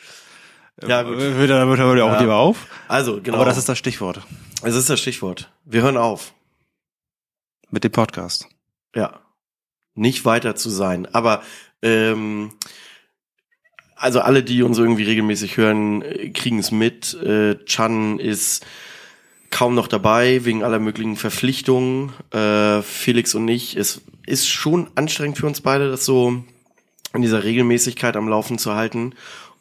Ja, 0.88 1.04
gut. 1.04 1.20
Äh, 1.20 1.34
Hört 1.34 1.50
damit 1.50 1.78
hört 1.78 1.98
er 1.98 2.06
auch 2.06 2.14
Ja. 2.14 2.20
lieber 2.22 2.38
auf. 2.38 2.66
Also, 2.88 3.22
genau. 3.22 3.36
Aber 3.36 3.46
das 3.46 3.58
ist 3.58 3.68
das 3.68 3.78
Stichwort 3.78 4.22
es 4.64 4.74
ist 4.74 4.90
das 4.90 5.02
Stichwort. 5.02 5.52
Wir 5.66 5.82
hören 5.82 5.98
auf. 5.98 6.34
mit 7.70 7.84
dem 7.84 7.92
Podcast. 7.92 8.48
Ja. 8.96 9.20
Nicht 9.96 10.24
weiter 10.24 10.56
zu 10.56 10.70
sein. 10.70 11.06
Aber 11.14 11.42
ähm, 11.82 12.54
also 13.98 14.22
alle, 14.22 14.44
die 14.44 14.64
uns 14.64 14.78
irgendwie 14.78 15.04
regelmäßig 15.04 15.58
hören, 15.58 16.04
äh, 16.04 16.30
kriegen 16.30 16.60
es 16.60 16.72
mit. 16.72 17.16
Äh, 17.16 17.58
Chan 17.66 18.18
ist 18.20 18.66
kaum 19.50 19.76
noch 19.76 19.88
dabei 19.88 20.44
wegen 20.46 20.64
aller 20.64 20.80
möglichen 20.80 21.16
Verpflichtungen. 21.16 22.12
Äh, 22.32 22.82
Felix 22.82 23.34
und 23.36 23.48
ich, 23.48 23.76
es 23.78 24.02
ist 24.26 24.48
schon 24.48 24.90
anstrengend 24.96 25.38
für 25.38 25.48
uns 25.48 25.62
beide, 25.62 25.90
das 25.90 26.06
so 26.06 26.44
in 27.14 27.22
dieser 27.22 27.44
Regelmäßigkeit 27.44 28.16
am 28.16 28.28
Laufen 28.28 28.58
zu 28.58 28.74
halten. 28.76 29.14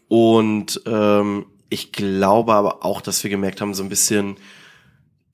Und 0.08 0.82
ähm, 0.86 1.46
ich 1.68 1.92
glaube 1.92 2.54
aber 2.54 2.84
auch, 2.84 3.00
dass 3.00 3.22
wir 3.22 3.30
gemerkt 3.30 3.60
haben, 3.60 3.74
so 3.74 3.82
ein 3.82 3.88
bisschen 3.88 4.36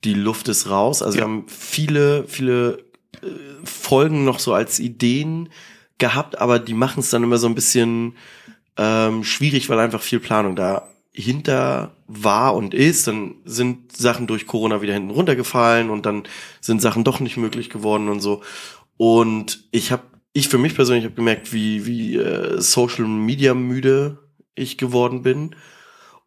die 0.03 0.13
Luft 0.13 0.47
ist 0.47 0.69
raus. 0.69 1.01
Also 1.01 1.15
wir 1.17 1.21
Ja. 1.21 1.27
haben 1.27 1.45
viele, 1.47 2.25
viele 2.27 2.79
äh, 3.21 3.27
Folgen 3.63 4.25
noch 4.25 4.39
so 4.39 4.53
als 4.53 4.79
Ideen 4.79 5.49
gehabt, 5.97 6.39
aber 6.39 6.59
die 6.59 6.73
machen 6.73 6.99
es 6.99 7.09
dann 7.09 7.23
immer 7.23 7.37
so 7.37 7.47
ein 7.47 7.55
bisschen 7.55 8.15
ähm, 8.77 9.23
schwierig, 9.23 9.69
weil 9.69 9.79
einfach 9.79 10.01
viel 10.01 10.19
Planung 10.19 10.55
dahinter 11.15 11.95
war 12.07 12.55
und 12.55 12.73
ist. 12.73 13.07
Dann 13.07 13.35
sind 13.45 13.95
Sachen 13.95 14.27
durch 14.27 14.47
Corona 14.47 14.81
wieder 14.81 14.93
hinten 14.93 15.11
runtergefallen 15.11 15.89
und 15.89 16.05
dann 16.05 16.23
sind 16.61 16.81
Sachen 16.81 17.03
doch 17.03 17.19
nicht 17.19 17.37
möglich 17.37 17.69
geworden 17.69 18.09
und 18.09 18.19
so. 18.19 18.41
Und 18.97 19.67
ich 19.71 19.91
habe, 19.91 20.03
ich 20.33 20.47
für 20.49 20.57
mich 20.57 20.75
persönlich 20.75 21.05
habe 21.05 21.15
gemerkt, 21.15 21.53
wie 21.53 21.85
wie 21.85 22.15
äh, 22.17 22.59
Social 22.61 23.05
Media 23.05 23.53
müde 23.53 24.19
ich 24.55 24.77
geworden 24.77 25.21
bin. 25.23 25.55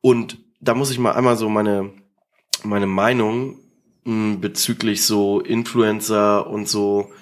Und 0.01 0.38
da 0.61 0.75
muss 0.75 0.90
ich 0.90 0.99
mal 0.99 1.12
einmal 1.12 1.37
so 1.37 1.49
meine 1.49 1.92
meine 2.64 2.87
Meinung 2.87 3.59
mh, 4.05 4.38
bezüglich 4.40 5.05
so 5.05 5.40
Influencer 5.40 6.46
und 6.49 6.68
so 6.68 7.12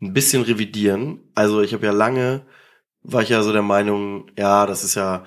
ein 0.00 0.12
bisschen 0.12 0.42
revidieren. 0.42 1.20
Also 1.34 1.62
ich 1.62 1.72
habe 1.74 1.86
ja 1.86 1.92
lange, 1.92 2.42
war 3.02 3.22
ich 3.22 3.30
ja 3.30 3.42
so 3.42 3.52
der 3.52 3.62
Meinung, 3.62 4.30
ja, 4.36 4.66
das 4.66 4.84
ist 4.84 4.94
ja 4.94 5.24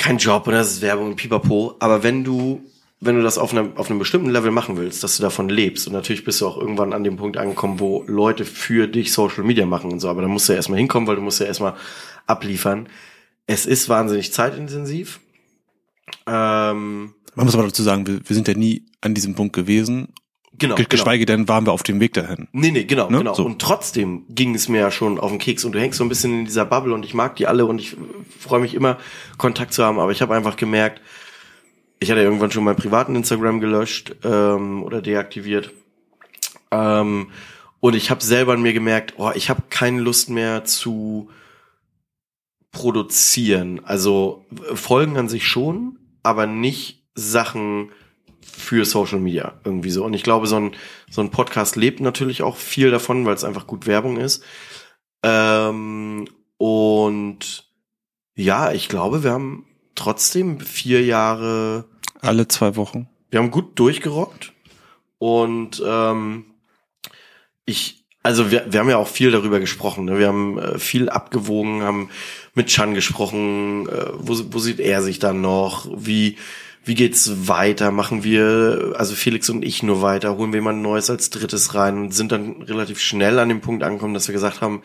kein 0.00 0.18
Job 0.18 0.46
und 0.46 0.54
das 0.54 0.72
ist 0.72 0.82
Werbung 0.82 1.08
und 1.08 1.16
pipapo. 1.16 1.76
Aber 1.78 2.02
wenn 2.02 2.24
du, 2.24 2.60
wenn 3.00 3.16
du 3.16 3.22
das 3.22 3.38
auf 3.38 3.52
einem, 3.52 3.76
auf 3.76 3.90
einem 3.90 3.98
bestimmten 3.98 4.30
Level 4.30 4.50
machen 4.50 4.76
willst, 4.76 5.04
dass 5.04 5.16
du 5.16 5.22
davon 5.22 5.48
lebst 5.48 5.86
und 5.86 5.92
natürlich 5.92 6.24
bist 6.24 6.40
du 6.40 6.46
auch 6.46 6.56
irgendwann 6.58 6.92
an 6.92 7.04
dem 7.04 7.16
Punkt 7.16 7.36
angekommen, 7.36 7.78
wo 7.78 8.04
Leute 8.06 8.44
für 8.44 8.88
dich 8.88 9.12
Social 9.12 9.44
Media 9.44 9.66
machen 9.66 9.92
und 9.92 10.00
so, 10.00 10.08
aber 10.08 10.22
da 10.22 10.28
musst 10.28 10.48
du 10.48 10.52
ja 10.52 10.56
erstmal 10.56 10.78
hinkommen, 10.78 11.06
weil 11.06 11.16
du 11.16 11.22
musst 11.22 11.40
ja 11.40 11.46
erstmal 11.46 11.74
abliefern. 12.26 12.88
Es 13.46 13.66
ist 13.66 13.88
wahnsinnig 13.88 14.32
zeitintensiv. 14.32 15.20
Ähm, 16.26 17.14
Man 17.34 17.46
muss 17.46 17.54
aber 17.54 17.64
dazu 17.64 17.82
sagen, 17.82 18.06
wir, 18.06 18.20
wir 18.24 18.34
sind 18.34 18.48
ja 18.48 18.54
nie 18.54 18.86
an 19.00 19.14
diesem 19.14 19.34
Punkt 19.34 19.54
gewesen. 19.54 20.08
Genau, 20.60 20.76
Ge- 20.76 20.84
genau. 20.84 20.88
Geschweige 21.02 21.26
denn 21.26 21.48
waren 21.48 21.66
wir 21.66 21.72
auf 21.72 21.82
dem 21.82 21.98
Weg 21.98 22.12
dahin. 22.14 22.46
Nee, 22.52 22.70
nee, 22.70 22.84
genau, 22.84 23.10
Ne? 23.10 23.18
genau. 23.18 23.34
So. 23.34 23.44
Und 23.44 23.60
trotzdem 23.60 24.24
ging 24.28 24.54
es 24.54 24.68
mir 24.68 24.78
ja 24.80 24.90
schon 24.92 25.18
auf 25.18 25.30
den 25.30 25.40
Keks 25.40 25.64
und 25.64 25.72
du 25.72 25.80
hängst 25.80 25.98
so 25.98 26.04
ein 26.04 26.08
bisschen 26.08 26.40
in 26.40 26.44
dieser 26.44 26.64
Bubble 26.64 26.94
und 26.94 27.04
ich 27.04 27.14
mag 27.14 27.34
die 27.36 27.48
alle 27.48 27.66
und 27.66 27.80
ich 27.80 27.96
freue 28.38 28.60
mich 28.60 28.74
immer, 28.74 28.98
Kontakt 29.38 29.74
zu 29.74 29.84
haben, 29.84 29.98
aber 29.98 30.12
ich 30.12 30.22
habe 30.22 30.34
einfach 30.36 30.54
gemerkt, 30.56 31.00
ich 31.98 32.10
hatte 32.10 32.20
irgendwann 32.22 32.50
schon 32.52 32.62
meinen 32.64 32.76
privaten 32.76 33.16
Instagram 33.16 33.60
gelöscht 33.60 34.14
ähm, 34.24 34.82
oder 34.84 35.02
deaktiviert. 35.02 35.72
Ähm, 36.70 37.30
und 37.80 37.94
ich 37.96 38.10
habe 38.10 38.22
selber 38.22 38.52
an 38.54 38.62
mir 38.62 38.72
gemerkt, 38.72 39.14
oh, 39.16 39.32
ich 39.34 39.50
habe 39.50 39.62
keine 39.70 40.00
Lust 40.00 40.30
mehr 40.30 40.64
zu 40.64 41.28
produzieren. 42.72 43.80
Also 43.84 44.44
äh, 44.70 44.76
Folgen 44.76 45.16
an 45.16 45.28
sich 45.28 45.46
schon, 45.46 45.98
aber 46.22 46.46
nicht 46.46 47.02
Sachen 47.14 47.90
für 48.52 48.84
Social 48.84 49.20
Media 49.20 49.54
irgendwie 49.64 49.90
so. 49.90 50.04
Und 50.04 50.14
ich 50.14 50.22
glaube, 50.22 50.46
so 50.46 50.56
ein, 50.56 50.72
so 51.10 51.20
ein 51.20 51.30
Podcast 51.30 51.76
lebt 51.76 52.00
natürlich 52.00 52.42
auch 52.42 52.56
viel 52.56 52.90
davon, 52.90 53.26
weil 53.26 53.34
es 53.34 53.44
einfach 53.44 53.66
gut 53.66 53.86
Werbung 53.86 54.16
ist. 54.16 54.42
Ähm, 55.22 56.28
und 56.56 57.70
ja, 58.34 58.72
ich 58.72 58.88
glaube, 58.88 59.22
wir 59.22 59.32
haben 59.32 59.66
trotzdem 59.94 60.60
vier 60.60 61.04
Jahre, 61.04 61.84
Alle 62.20 62.48
zwei 62.48 62.76
Wochen. 62.76 63.08
wir 63.30 63.40
haben 63.40 63.50
gut 63.50 63.78
durchgerockt. 63.78 64.52
Und 65.18 65.82
ähm, 65.86 66.46
ich, 67.66 68.06
also 68.22 68.50
wir, 68.50 68.72
wir 68.72 68.80
haben 68.80 68.88
ja 68.88 68.96
auch 68.96 69.08
viel 69.08 69.30
darüber 69.30 69.60
gesprochen. 69.60 70.06
Ne? 70.06 70.18
Wir 70.18 70.28
haben 70.28 70.58
äh, 70.58 70.78
viel 70.78 71.08
abgewogen, 71.08 71.82
haben 71.82 72.10
mit 72.54 72.68
Chan 72.68 72.94
gesprochen, 72.94 73.88
äh, 73.88 74.06
wo, 74.14 74.38
wo 74.50 74.58
sieht 74.58 74.80
er 74.80 75.02
sich 75.02 75.18
dann 75.18 75.40
noch, 75.40 75.86
wie, 75.94 76.36
wie 76.84 76.94
geht's 76.94 77.48
weiter? 77.48 77.90
Machen 77.90 78.24
wir, 78.24 78.94
also 78.96 79.14
Felix 79.14 79.48
und 79.50 79.64
ich 79.64 79.82
nur 79.82 80.02
weiter, 80.02 80.36
holen 80.36 80.52
wir 80.52 80.58
jemand 80.58 80.82
Neues 80.82 81.10
als 81.10 81.30
drittes 81.30 81.74
rein 81.74 81.98
und 81.98 82.14
sind 82.14 82.32
dann 82.32 82.62
relativ 82.62 83.00
schnell 83.00 83.38
an 83.38 83.48
dem 83.48 83.60
Punkt 83.60 83.82
angekommen, 83.82 84.14
dass 84.14 84.28
wir 84.28 84.32
gesagt 84.32 84.60
haben, 84.60 84.82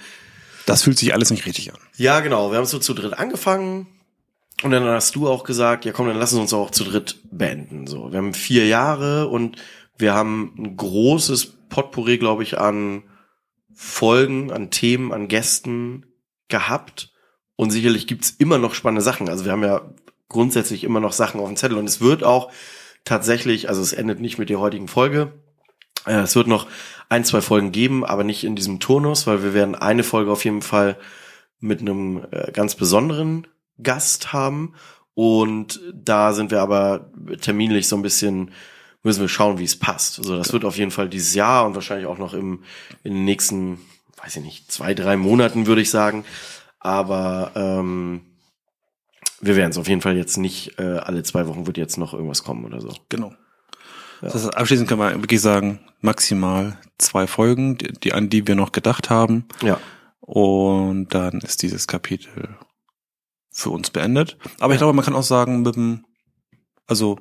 Das 0.65 0.83
fühlt 0.83 0.97
sich 0.97 1.13
alles 1.13 1.31
nicht 1.31 1.45
richtig 1.45 1.71
an. 1.73 1.79
ja, 1.97 2.19
genau. 2.19 2.51
Wir 2.51 2.57
haben 2.57 2.65
so 2.65 2.79
zu 2.79 2.93
dritt 2.93 3.17
angefangen. 3.17 3.87
Und 4.63 4.71
dann 4.71 4.85
hast 4.85 5.15
du 5.15 5.27
auch 5.27 5.43
gesagt, 5.43 5.83
ja 5.85 5.91
komm, 5.91 6.07
dann 6.07 6.17
lassen 6.17 6.35
wir 6.37 6.41
uns 6.41 6.53
auch 6.53 6.71
zu 6.71 6.85
dritt 6.85 7.17
beenden. 7.29 7.87
So, 7.87 8.11
wir 8.11 8.17
haben 8.17 8.33
vier 8.33 8.65
Jahre 8.67 9.27
und 9.27 9.57
wir 9.97 10.13
haben 10.13 10.53
ein 10.57 10.77
großes 10.77 11.53
Potpourri, 11.69 12.17
glaube 12.17 12.43
ich, 12.43 12.57
an 12.57 13.03
Folgen, 13.73 14.51
an 14.51 14.71
Themen, 14.71 15.11
an 15.11 15.27
Gästen 15.27 16.05
gehabt. 16.47 17.11
Und 17.57 17.71
sicherlich 17.71 18.07
gibt's 18.07 18.31
immer 18.31 18.57
noch 18.57 18.73
spannende 18.75 19.01
Sachen. 19.01 19.27
Also 19.29 19.43
wir 19.45 19.51
haben 19.51 19.63
ja 19.63 19.81
grundsätzlich 20.29 20.83
immer 20.83 20.99
noch 20.99 21.13
Sachen 21.13 21.39
auf 21.39 21.47
dem 21.47 21.57
Zettel. 21.57 21.77
Und 21.77 21.85
es 21.85 22.01
wird 22.01 22.23
auch 22.23 22.51
tatsächlich, 23.03 23.69
also 23.69 23.81
es 23.81 23.93
endet 23.93 24.19
nicht 24.19 24.37
mit 24.37 24.49
der 24.49 24.59
heutigen 24.59 24.87
Folge. 24.87 25.33
Äh, 26.05 26.19
Es 26.21 26.35
wird 26.35 26.47
noch 26.47 26.67
ein, 27.09 27.23
zwei 27.23 27.41
Folgen 27.41 27.71
geben, 27.71 28.03
aber 28.03 28.23
nicht 28.23 28.43
in 28.43 28.55
diesem 28.55 28.79
Turnus, 28.79 29.27
weil 29.27 29.43
wir 29.43 29.53
werden 29.53 29.75
eine 29.75 30.03
Folge 30.03 30.31
auf 30.31 30.43
jeden 30.43 30.61
Fall 30.61 30.97
mit 31.59 31.81
einem 31.81 32.25
äh, 32.31 32.51
ganz 32.51 32.75
besonderen 32.75 33.47
Gast 33.81 34.33
haben. 34.33 34.73
Und 35.13 35.79
da 35.93 36.33
sind 36.33 36.51
wir 36.51 36.61
aber 36.61 37.11
terminlich 37.41 37.87
so 37.87 37.95
ein 37.95 38.01
bisschen, 38.01 38.51
müssen 39.03 39.21
wir 39.21 39.29
schauen, 39.29 39.59
wie 39.59 39.63
es 39.63 39.79
passt. 39.79 40.19
Also 40.19 40.35
das 40.35 40.51
wird 40.51 40.65
auf 40.65 40.77
jeden 40.77 40.91
Fall 40.91 41.07
dieses 41.07 41.35
Jahr 41.35 41.65
und 41.65 41.75
wahrscheinlich 41.75 42.07
auch 42.07 42.17
noch 42.17 42.33
im, 42.33 42.63
in 43.03 43.13
den 43.13 43.25
nächsten, 43.25 43.79
weiß 44.21 44.37
ich 44.37 44.43
nicht, 44.43 44.71
zwei, 44.71 44.93
drei 44.93 45.15
Monaten, 45.15 45.67
würde 45.67 45.81
ich 45.81 45.89
sagen. 45.89 46.25
Aber 46.79 47.51
ähm, 47.55 48.21
wir 49.45 49.55
werden 49.55 49.71
es 49.71 49.77
auf 49.77 49.87
jeden 49.87 50.01
Fall 50.01 50.17
jetzt 50.17 50.37
nicht, 50.37 50.79
äh, 50.79 50.97
alle 50.97 51.23
zwei 51.23 51.47
Wochen 51.47 51.67
wird 51.67 51.77
jetzt 51.77 51.97
noch 51.97 52.13
irgendwas 52.13 52.43
kommen 52.43 52.65
oder 52.65 52.81
so. 52.81 52.89
Genau. 53.09 53.33
Das 54.21 54.33
heißt, 54.33 54.57
abschließend 54.57 54.87
kann 54.87 54.97
man 54.97 55.21
wirklich 55.21 55.41
sagen, 55.41 55.79
maximal 56.01 56.79
zwei 56.97 57.27
Folgen, 57.27 57.77
die, 57.77 57.91
die 57.91 58.13
an 58.13 58.29
die 58.29 58.47
wir 58.47 58.55
noch 58.55 58.71
gedacht 58.71 59.09
haben. 59.09 59.45
Ja. 59.61 59.79
Und 60.21 61.13
dann 61.13 61.41
ist 61.41 61.61
dieses 61.61 61.87
Kapitel 61.87 62.57
für 63.51 63.69
uns 63.69 63.89
beendet. 63.91 64.37
Aber 64.59 64.73
ich 64.73 64.79
glaube, 64.79 64.93
man 64.93 65.05
kann 65.05 65.15
auch 65.15 65.23
sagen, 65.23 65.61
mit 65.61 65.77
einem, 65.77 66.05
also 66.87 67.19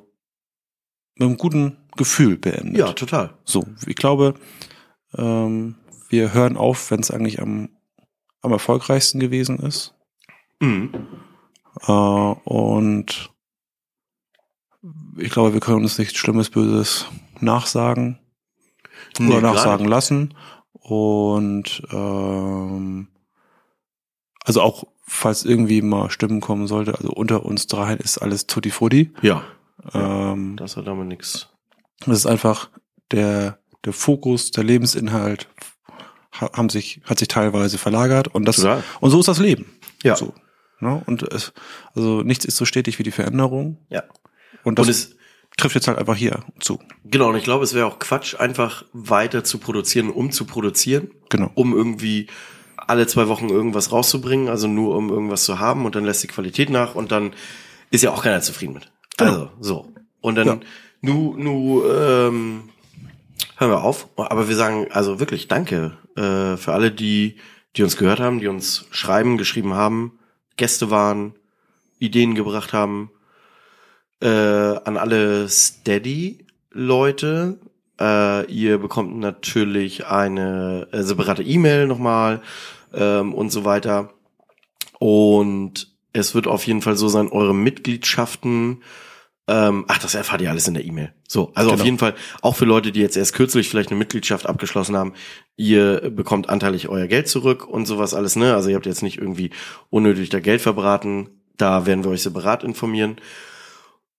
mit 1.15 1.27
einem 1.27 1.37
guten 1.37 1.77
Gefühl 1.95 2.37
beendet. 2.37 2.77
Ja, 2.77 2.93
total. 2.93 3.37
So, 3.45 3.63
ich 3.85 3.95
glaube, 3.95 4.33
ähm, 5.17 5.75
wir 6.09 6.33
hören 6.33 6.57
auf, 6.57 6.91
wenn 6.91 6.99
es 6.99 7.11
eigentlich 7.11 7.41
am, 7.41 7.69
am 8.41 8.51
erfolgreichsten 8.51 9.19
gewesen 9.19 9.59
ist. 9.59 9.93
Mhm. 10.59 11.07
Äh, 11.81 11.91
und 11.91 13.31
ich 15.17 15.29
glaube, 15.31 15.53
wir 15.53 15.59
können 15.59 15.81
uns 15.83 15.97
nichts 15.97 16.17
Schlimmes, 16.17 16.49
Böses 16.49 17.05
nachsagen 17.39 18.19
Nee, 19.19 19.31
oder 19.37 19.41
nachsagen 19.41 19.87
lassen. 19.87 20.33
Und 20.73 21.81
ähm, 21.91 23.07
also 24.43 24.61
auch, 24.61 24.83
falls 25.07 25.43
irgendwie 25.45 25.81
mal 25.81 26.09
Stimmen 26.11 26.39
kommen 26.41 26.67
sollte, 26.67 26.93
also 26.95 27.09
unter 27.11 27.45
uns 27.45 27.67
dreien 27.67 27.97
ist 27.99 28.17
alles 28.19 28.45
Tutti 28.47 28.69
Frutti. 28.71 29.11
Ja, 29.21 29.43
Ähm, 29.93 30.55
das 30.57 30.77
hat 30.77 30.87
damit 30.87 31.07
nichts. 31.07 31.49
das 32.05 32.17
ist 32.19 32.25
einfach 32.25 32.69
der, 33.11 33.59
der 33.85 33.93
Fokus, 33.93 34.51
der 34.51 34.63
Lebensinhalt 34.63 35.47
ha- 36.39 36.51
haben 36.53 36.69
sich, 36.69 37.01
hat 37.05 37.19
sich 37.19 37.27
teilweise 37.27 37.77
verlagert 37.77 38.27
und 38.29 38.45
das, 38.45 38.57
Total. 38.57 38.83
und 39.01 39.09
so 39.11 39.19
ist 39.19 39.27
das 39.27 39.39
Leben. 39.39 39.65
Ja. 40.03 40.15
So, 40.15 40.33
ne? 40.79 41.01
Und 41.05 41.23
es, 41.23 41.53
also 41.93 42.21
nichts 42.21 42.45
ist 42.45 42.57
so 42.57 42.65
stetig 42.65 42.99
wie 42.99 43.03
die 43.03 43.11
Veränderung. 43.11 43.77
Ja. 43.89 44.03
Und 44.63 44.79
das 44.79 44.87
Und 44.87 44.91
es, 44.91 45.15
trifft 45.57 45.75
jetzt 45.75 45.87
halt 45.87 45.97
einfach 45.97 46.15
hier 46.15 46.43
zu. 46.59 46.79
genau, 47.05 47.29
und 47.29 47.35
ich 47.37 47.43
glaube, 47.43 47.63
es 47.63 47.73
wäre 47.73 47.85
auch 47.85 47.99
Quatsch, 47.99 48.35
einfach 48.39 48.83
weiter 48.93 49.43
zu 49.43 49.57
produzieren, 49.57 50.09
um 50.09 50.31
zu 50.31 50.45
produzieren, 50.45 51.11
Genau. 51.29 51.49
um 51.55 51.73
irgendwie 51.73 52.27
alle 52.75 53.07
zwei 53.07 53.27
Wochen 53.29 53.49
irgendwas 53.49 53.91
rauszubringen, 53.91 54.49
also 54.49 54.67
nur 54.67 54.95
um 54.95 55.09
irgendwas 55.09 55.43
zu 55.45 55.59
haben 55.59 55.85
und 55.85 55.95
dann 55.95 56.03
lässt 56.05 56.23
die 56.23 56.27
Qualität 56.27 56.69
nach 56.69 56.93
und 56.95 57.11
dann 57.11 57.31
ist 57.89 58.03
ja 58.03 58.11
auch 58.11 58.21
keiner 58.23 58.41
zufrieden 58.41 58.73
mit. 58.73 58.91
Genau. 59.17 59.31
Also, 59.31 59.49
so. 59.59 59.93
Und 60.21 60.35
dann, 60.35 60.47
Ja. 60.47 60.59
nu, 61.01 61.35
nu, 61.37 61.83
ähm, 61.85 62.69
hören 63.57 63.71
wir 63.71 63.81
auf. 63.83 64.07
Aber 64.17 64.49
wir 64.49 64.55
sagen 64.55 64.87
also 64.91 65.19
wirklich 65.19 65.47
Danke 65.47 65.97
äh, 66.17 66.57
für 66.57 66.73
alle, 66.73 66.91
die, 66.91 67.37
die 67.77 67.83
uns 67.83 67.95
gehört 67.97 68.19
haben, 68.19 68.39
die 68.39 68.47
uns 68.47 68.85
schreiben, 68.91 69.37
geschrieben 69.37 69.73
haben, 69.73 70.19
Gäste 70.57 70.89
waren, 70.89 71.33
Ideen 71.99 72.35
gebracht 72.35 72.73
haben. 72.73 73.11
Äh, 74.21 74.27
an 74.27 74.97
alle 74.97 75.47
Steady-Leute. 75.49 76.39
Äh, 77.99 78.51
ihr 78.51 78.77
bekommt 78.77 79.17
natürlich 79.17 80.05
eine 80.07 80.87
äh, 80.91 81.03
separate 81.03 81.43
E-Mail 81.43 81.87
nochmal 81.87 82.41
ähm, 82.93 83.33
und 83.33 83.49
so 83.51 83.65
weiter. 83.65 84.13
Und 84.99 85.93
es 86.13 86.33
wird 86.33 86.47
auf 86.47 86.65
jeden 86.65 86.81
Fall 86.81 86.95
so 86.95 87.09
sein, 87.09 87.27
eure 87.29 87.53
Mitgliedschaften 87.53 88.81
ähm, 89.47 89.85
ach, 89.87 89.99
das 89.99 90.15
erfahrt 90.15 90.41
ihr 90.41 90.49
alles 90.49 90.67
in 90.67 90.73
der 90.73 90.85
E-Mail. 90.85 91.13
So, 91.27 91.51
also 91.53 91.69
Genau. 91.69 91.79
auf 91.81 91.85
jeden 91.85 91.97
Fall 91.99 92.15
auch 92.41 92.55
für 92.55 92.65
Leute, 92.65 92.91
die 92.91 92.99
jetzt 92.99 93.15
erst 93.15 93.33
kürzlich 93.33 93.69
vielleicht 93.69 93.89
eine 93.91 93.99
Mitgliedschaft 93.99 94.47
abgeschlossen 94.47 94.95
haben, 94.95 95.13
ihr 95.55 96.09
bekommt 96.09 96.49
anteilig 96.49 96.89
euer 96.89 97.07
Geld 97.07 97.27
zurück 97.27 97.67
und 97.67 97.85
sowas 97.85 98.13
alles, 98.13 98.35
ne? 98.35 98.55
Also 98.55 98.69
ihr 98.69 98.75
habt 98.75 98.85
jetzt 98.87 99.03
nicht 99.03 99.19
irgendwie 99.19 99.51
unnötig 99.89 100.29
da 100.29 100.39
Geld 100.39 100.61
verbraten. 100.61 101.29
Da 101.57 101.85
werden 101.85 102.03
wir 102.03 102.11
euch 102.11 102.23
separat 102.23 102.63
informieren. 102.63 103.17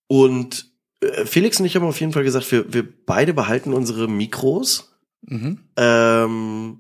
Und 0.07 0.71
äh, 1.01 1.27
Felix 1.27 1.59
und 1.61 1.67
ich 1.67 1.75
haben 1.77 1.85
auf 1.85 2.01
jeden 2.01 2.13
Fall 2.13 2.25
gesagt, 2.25 2.51
wir, 2.53 2.73
wir 2.73 2.87
beide 3.05 3.35
behalten 3.35 3.73
unsere 3.75 4.09
Mikros. 4.09 4.97
Mhm. 5.23 5.59
Ähm, 5.77 6.79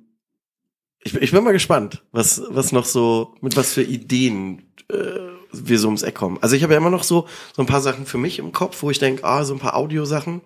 ich, 1.00 1.14
ich 1.14 1.32
bin 1.32 1.42
mal 1.44 1.52
gespannt, 1.52 2.04
was, 2.12 2.42
was 2.48 2.72
noch 2.72 2.85
so, 2.85 3.35
mit 3.40 3.56
was 3.56 3.72
für 3.72 3.82
Ideen 3.82 4.72
äh, 4.88 5.36
wir 5.64 5.78
so 5.78 5.88
ums 5.88 6.02
Eck 6.02 6.14
kommen. 6.14 6.38
Also 6.42 6.56
ich 6.56 6.62
habe 6.62 6.72
ja 6.74 6.78
immer 6.78 6.90
noch 6.90 7.02
so, 7.04 7.26
so 7.54 7.62
ein 7.62 7.66
paar 7.66 7.80
Sachen 7.80 8.06
für 8.06 8.18
mich 8.18 8.38
im 8.38 8.52
Kopf, 8.52 8.82
wo 8.82 8.90
ich 8.90 8.98
denke, 8.98 9.24
ah, 9.24 9.44
so 9.44 9.54
ein 9.54 9.60
paar 9.60 9.76
Audiosachen. 9.76 10.40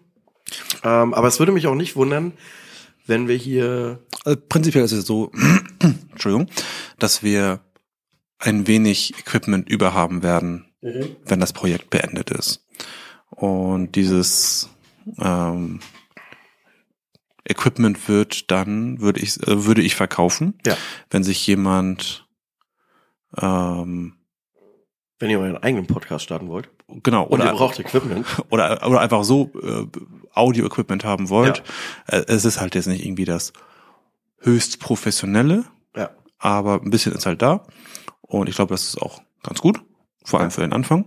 Ähm, 0.82 1.14
aber 1.14 1.28
es 1.28 1.38
würde 1.38 1.52
mich 1.52 1.66
auch 1.66 1.74
nicht 1.74 1.96
wundern, 1.96 2.32
wenn 3.06 3.28
wir 3.28 3.36
hier. 3.36 4.00
Also 4.24 4.38
prinzipiell 4.48 4.84
ist 4.84 4.92
es 4.92 5.06
so, 5.06 5.30
Entschuldigung, 6.12 6.48
dass 6.98 7.22
wir 7.22 7.60
ein 8.38 8.66
wenig 8.66 9.18
Equipment 9.18 9.68
überhaben 9.68 10.22
werden, 10.22 10.66
wenn 10.80 11.40
das 11.40 11.52
Projekt 11.52 11.90
beendet 11.90 12.30
ist. 12.30 12.64
Und 13.28 13.96
dieses 13.96 14.70
ähm, 15.18 15.80
Equipment 17.44 18.08
wird 18.08 18.50
dann, 18.50 19.00
würde 19.00 19.20
ich, 19.20 19.36
äh, 19.46 19.64
würde 19.66 19.82
ich 19.82 19.94
verkaufen, 19.94 20.58
Ja. 20.66 20.76
wenn 21.10 21.22
sich 21.24 21.46
jemand 21.46 22.26
ähm, 23.40 24.14
Wenn 25.20 25.30
ihr 25.30 25.38
euren 25.38 25.56
eigenen 25.59 25.87
Podcast 25.87 26.24
starten 26.24 26.48
wollt. 26.48 26.68
genau 27.02 27.22
Und 27.24 27.38
ihr 27.40 27.44
oder 27.44 27.52
braucht 27.54 27.78
Equipment. 27.78 28.26
oder 28.50 28.85
oder 28.87 29.00
einfach 29.00 29.22
so 29.22 29.52
äh, 29.62 29.87
Audio-Equipment 30.35 31.04
haben 31.04 31.28
wollt. 31.28 31.62
Äh, 32.09 32.24
es 32.26 32.44
ist 32.44 32.61
halt 32.61 32.74
jetzt 32.74 32.87
nicht 32.88 33.04
irgendwie 33.04 33.24
das 33.26 33.52
höchst 34.38 34.80
professionelle, 34.80 35.64
Ja. 35.94 36.11
aber 36.38 36.80
ein 36.83 36.90
bisschen 36.90 37.12
ist 37.12 37.26
halt 37.26 37.42
da. 37.42 37.64
Und 38.22 38.48
ich 38.48 38.56
glaube, 38.56 38.72
das 38.74 38.85
ist 38.85 39.00
auch 39.02 39.20
ganz 39.42 39.61
gut, 39.61 39.80
vor 40.24 40.40
allem 40.40 40.50
für 40.50 40.62
den 40.62 40.72
Anfang. 40.72 41.04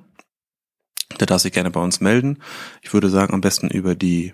Der 1.19 1.27
darf 1.27 1.41
sich 1.41 1.51
gerne 1.51 1.69
bei 1.71 1.81
uns 1.81 1.99
melden. 2.01 2.39
Ich 2.81 2.93
würde 2.93 3.09
sagen, 3.09 3.33
am 3.33 3.41
besten 3.41 3.67
über 3.69 3.95
die, 3.95 4.33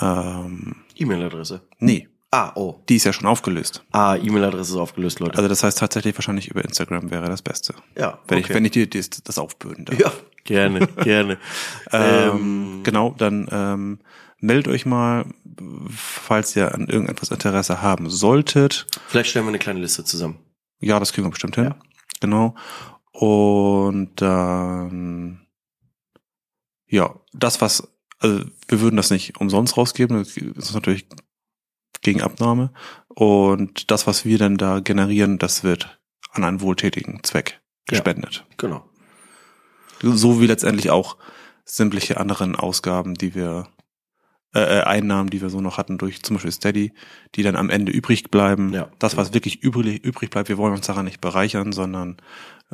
ähm, 0.00 0.76
E-Mail-Adresse. 0.96 1.62
nee, 1.78 2.08
Ah, 2.34 2.50
oh. 2.54 2.76
die 2.88 2.96
ist 2.96 3.04
ja 3.04 3.12
schon 3.12 3.26
aufgelöst. 3.26 3.84
Ah, 3.92 4.16
E-Mail-Adresse 4.16 4.72
ist 4.72 4.78
aufgelöst, 4.78 5.20
Leute. 5.20 5.36
Also 5.36 5.48
das 5.48 5.62
heißt 5.62 5.76
tatsächlich 5.76 6.16
wahrscheinlich 6.16 6.48
über 6.48 6.64
Instagram 6.64 7.10
wäre 7.10 7.26
das 7.26 7.42
Beste. 7.42 7.74
ja. 7.94 8.18
Wenn 8.26 8.38
ich, 8.38 8.48
wenn 8.48 8.64
ich 8.64 8.70
dir 8.70 8.88
das, 8.88 9.10
das 9.10 9.36
aufbürden 9.36 9.84
darf. 9.84 9.98
Ja, 9.98 10.10
gerne, 10.44 10.86
gerne. 10.86 11.38
Ähm, 11.92 12.80
genau, 12.84 13.14
dann 13.18 13.48
ähm, 13.52 13.98
meldet 14.38 14.68
euch 14.68 14.86
mal, 14.86 15.26
falls 15.94 16.56
ihr 16.56 16.74
an 16.74 16.88
irgendetwas 16.88 17.30
Interesse 17.30 17.82
haben 17.82 18.08
solltet. 18.08 18.86
Vielleicht 19.08 19.28
stellen 19.28 19.44
wir 19.44 19.50
eine 19.50 19.58
kleine 19.58 19.80
Liste 19.80 20.02
zusammen. 20.02 20.38
Ja, 20.80 20.98
das 20.98 21.12
kriegen 21.12 21.26
wir 21.26 21.30
bestimmt 21.32 21.56
hin. 21.56 21.64
Ja. 21.64 21.76
Genau. 22.20 22.54
Und 23.12 24.22
dann, 24.22 25.46
ja, 26.86 27.14
das, 27.34 27.60
was, 27.60 27.92
also 28.20 28.42
wir 28.68 28.80
würden 28.80 28.96
das 28.96 29.10
nicht 29.10 29.38
umsonst 29.38 29.76
rausgeben, 29.76 30.16
das 30.16 30.34
ist 30.38 30.74
natürlich 30.74 31.06
gegen 32.02 32.20
Abnahme. 32.22 32.70
Und 33.08 33.90
das, 33.90 34.06
was 34.06 34.24
wir 34.24 34.38
dann 34.38 34.56
da 34.56 34.80
generieren, 34.80 35.38
das 35.38 35.64
wird 35.64 35.98
an 36.32 36.44
einen 36.44 36.60
wohltätigen 36.60 37.22
Zweck 37.22 37.60
Ja. 37.88 37.98
gespendet. 37.98 38.44
Genau. 38.58 38.84
So 40.02 40.40
wie 40.40 40.46
letztendlich 40.46 40.90
auch 40.90 41.16
sämtliche 41.64 42.18
anderen 42.18 42.56
Ausgaben, 42.56 43.14
die 43.14 43.34
wir, 43.34 43.68
äh, 44.54 44.80
äh, 44.80 44.82
Einnahmen, 44.82 45.30
die 45.30 45.40
wir 45.40 45.48
so 45.48 45.60
noch 45.60 45.78
hatten 45.78 45.96
durch 45.96 46.22
zum 46.22 46.36
Beispiel 46.36 46.52
Steady, 46.52 46.92
die 47.34 47.42
dann 47.42 47.56
am 47.56 47.70
Ende 47.70 47.92
übrig 47.92 48.30
bleiben. 48.30 48.72
Ja. 48.72 48.88
Das, 48.98 49.16
was 49.16 49.32
wirklich 49.32 49.62
übrig, 49.62 50.04
übrig 50.04 50.30
bleibt, 50.30 50.48
wir 50.48 50.58
wollen 50.58 50.74
uns 50.74 50.86
daran 50.86 51.04
nicht 51.04 51.20
bereichern, 51.20 51.72
sondern 51.72 52.16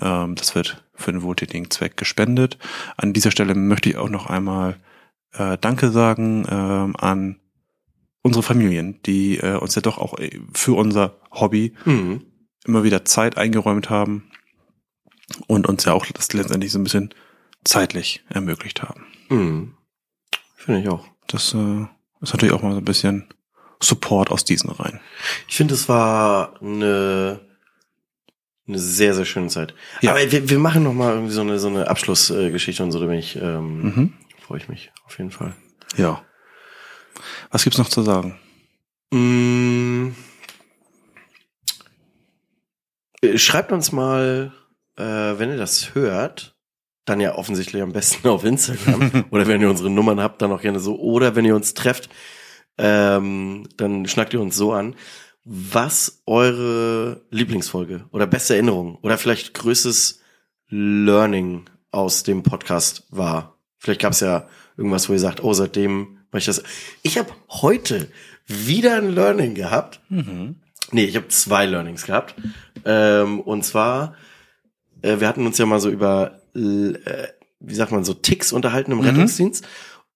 ähm, 0.01 0.35
das 0.37 0.55
wird 0.55 0.85
für 0.95 1.13
den 1.13 1.23
wohltätigen 1.23 1.71
Zweck 1.71 1.97
gespendet. 1.97 2.59
An 2.97 3.13
dieser 3.13 3.31
Stelle 3.31 3.55
möchte 3.55 3.91
ich 3.91 3.97
auch 3.97 4.09
noch 4.09 4.27
einmal 4.27 4.77
äh, 5.35 5.59
Danke 5.59 5.91
sagen 5.91 6.47
ähm, 6.49 6.97
an 6.97 7.39
unsere 8.23 8.43
Familien, 8.43 9.01
die 9.07 9.39
äh, 9.39 9.57
uns 9.57 9.75
ja 9.75 9.83
doch 9.83 9.99
auch 9.99 10.19
äh, 10.19 10.41
für 10.55 10.77
unser 10.77 11.17
Hobby 11.31 11.75
Mhm. 11.85 12.25
immer 12.65 12.83
wieder 12.85 13.05
Zeit 13.05 13.37
eingeräumt 13.39 13.91
haben 13.91 14.31
und 15.47 15.67
uns 15.69 15.85
ja 15.85 15.93
auch 15.93 16.07
das 16.07 16.33
letztendlich 16.33 16.73
so 16.73 16.79
ein 16.79 16.85
bisschen 16.85 17.15
zeitlich 17.65 18.25
ermöglicht 18.29 18.83
haben. 18.83 19.05
Mhm. 19.29 19.75
Finde 20.57 20.81
ich 20.81 20.89
auch. 20.89 21.07
Das 21.27 21.55
äh, 21.55 21.87
ist 22.21 22.33
natürlich 22.33 22.55
auch 22.55 22.63
mal 22.63 22.73
so 22.73 22.79
ein 22.79 22.85
bisschen 22.85 23.29
Support 23.81 24.31
aus 24.31 24.45
diesen 24.45 24.71
Reihen. 24.71 25.01
Ich 25.49 25.57
finde, 25.57 25.75
es 25.75 25.89
war 25.89 26.61
eine, 26.61 27.41
eine 28.67 28.79
sehr, 28.79 29.15
sehr 29.15 29.25
schöne 29.25 29.49
Zeit. 29.49 29.75
Ja. 30.01 30.11
Aber 30.13 30.33
wir, 30.33 30.49
wir 30.51 30.59
machen 30.59 30.83
noch 30.83 30.95
mal 30.95 31.13
irgendwie 31.15 31.33
so 31.33 31.43
eine, 31.43 31.59
so 31.61 31.69
eine 31.69 31.89
Abschlussgeschichte 31.89 32.83
und 32.83 32.91
so, 32.93 32.99
da 33.01 33.07
bin 33.07 33.19
ich, 33.19 33.37
ähm, 33.37 33.83
Mhm. 33.83 34.13
freue 34.41 34.59
ich 34.59 34.69
mich 34.69 34.91
auf 35.05 35.17
jeden 35.19 35.31
Fall. 35.31 35.55
Ja. 35.97 36.23
Was 37.51 37.65
gibt's 37.65 37.79
noch 37.79 37.89
zu 37.89 38.03
sagen? 38.03 38.39
Mm. 39.11 40.11
Äh, 43.23 43.39
Schreibt 43.39 43.73
uns 43.73 43.93
mal, 43.93 44.53
äh, 44.97 45.03
wenn 45.03 45.51
ihr 45.51 45.57
das 45.57 45.95
hört, 45.95 46.57
dann 47.05 47.21
ja 47.21 47.35
offensichtlich 47.35 47.83
am 47.83 47.93
besten 47.93 48.29
auf 48.29 48.45
Instagram. 48.45 49.25
oder 49.31 49.47
wenn 49.47 49.61
ihr 49.61 49.71
unsere 49.71 49.91
Nummern 49.91 50.21
habt, 50.21 50.43
dann 50.43 50.53
auch 50.53 50.63
gerne 50.63 50.81
so. 50.81 50.99
Oder 50.99 51.37
wenn 51.37 51.45
ihr 51.45 51.57
uns 51.57 51.75
trefft, 51.75 52.09
ähm, 52.77 53.69
dann 53.77 54.07
schnackt 54.07 54.35
ihr 54.35 54.41
uns 54.41 54.57
so 54.57 54.73
an. 54.73 54.95
Was 55.45 56.23
eure 56.27 57.23
Lieblingsfolge 57.31 58.05
oder 58.11 58.27
beste 58.27 58.55
Erinnerung 58.55 58.97
oder 58.97 59.17
vielleicht 59.17 59.55
größtes 59.55 60.21
Learning 60.69 61.65
aus 61.91 62.23
dem 62.23 62.43
Podcast 62.43 63.07
war? 63.09 63.59
Vielleicht 63.79 64.03
gab 64.03 64.13
es 64.13 64.21
ja 64.21 64.47
irgendwas, 64.77 65.09
wo 65.09 65.15
ihr 65.15 65.19
sagt, 65.19 65.43
oh, 65.43 65.55
seitdem 65.55 66.18
mache 66.31 66.39
ich 66.39 66.47
das. 66.47 66.63
Ich 67.03 67.19
habe 67.19 67.31
heute 67.49 68.09
wieder 68.47 68.97
ein 68.97 69.11
Learning 69.15 69.55
gehabt. 69.55 70.01
Nee, 70.91 71.05
ich 71.05 71.17
habe 71.17 71.29
zwei 71.29 71.67
Learnings 71.67 72.07
gehabt. 72.07 72.35
Ähm, 72.85 73.41
und 73.41 73.65
zwar, 73.65 74.15
äh, 75.03 75.21
wir 75.21 75.29
hatten 75.29 75.45
uns 75.47 75.59
ja 75.59 75.67
mal 75.67 75.81
so 75.81 75.91
über, 75.91 76.41
äh, 76.55 77.29
wie 77.61 77.75
sagt 77.75 77.93
man, 77.93 78.05
so 78.05 78.15
Ticks 78.15 78.53
unterhalten 78.53 78.93
im 78.93 79.01
Rettungsdienst. 79.01 79.67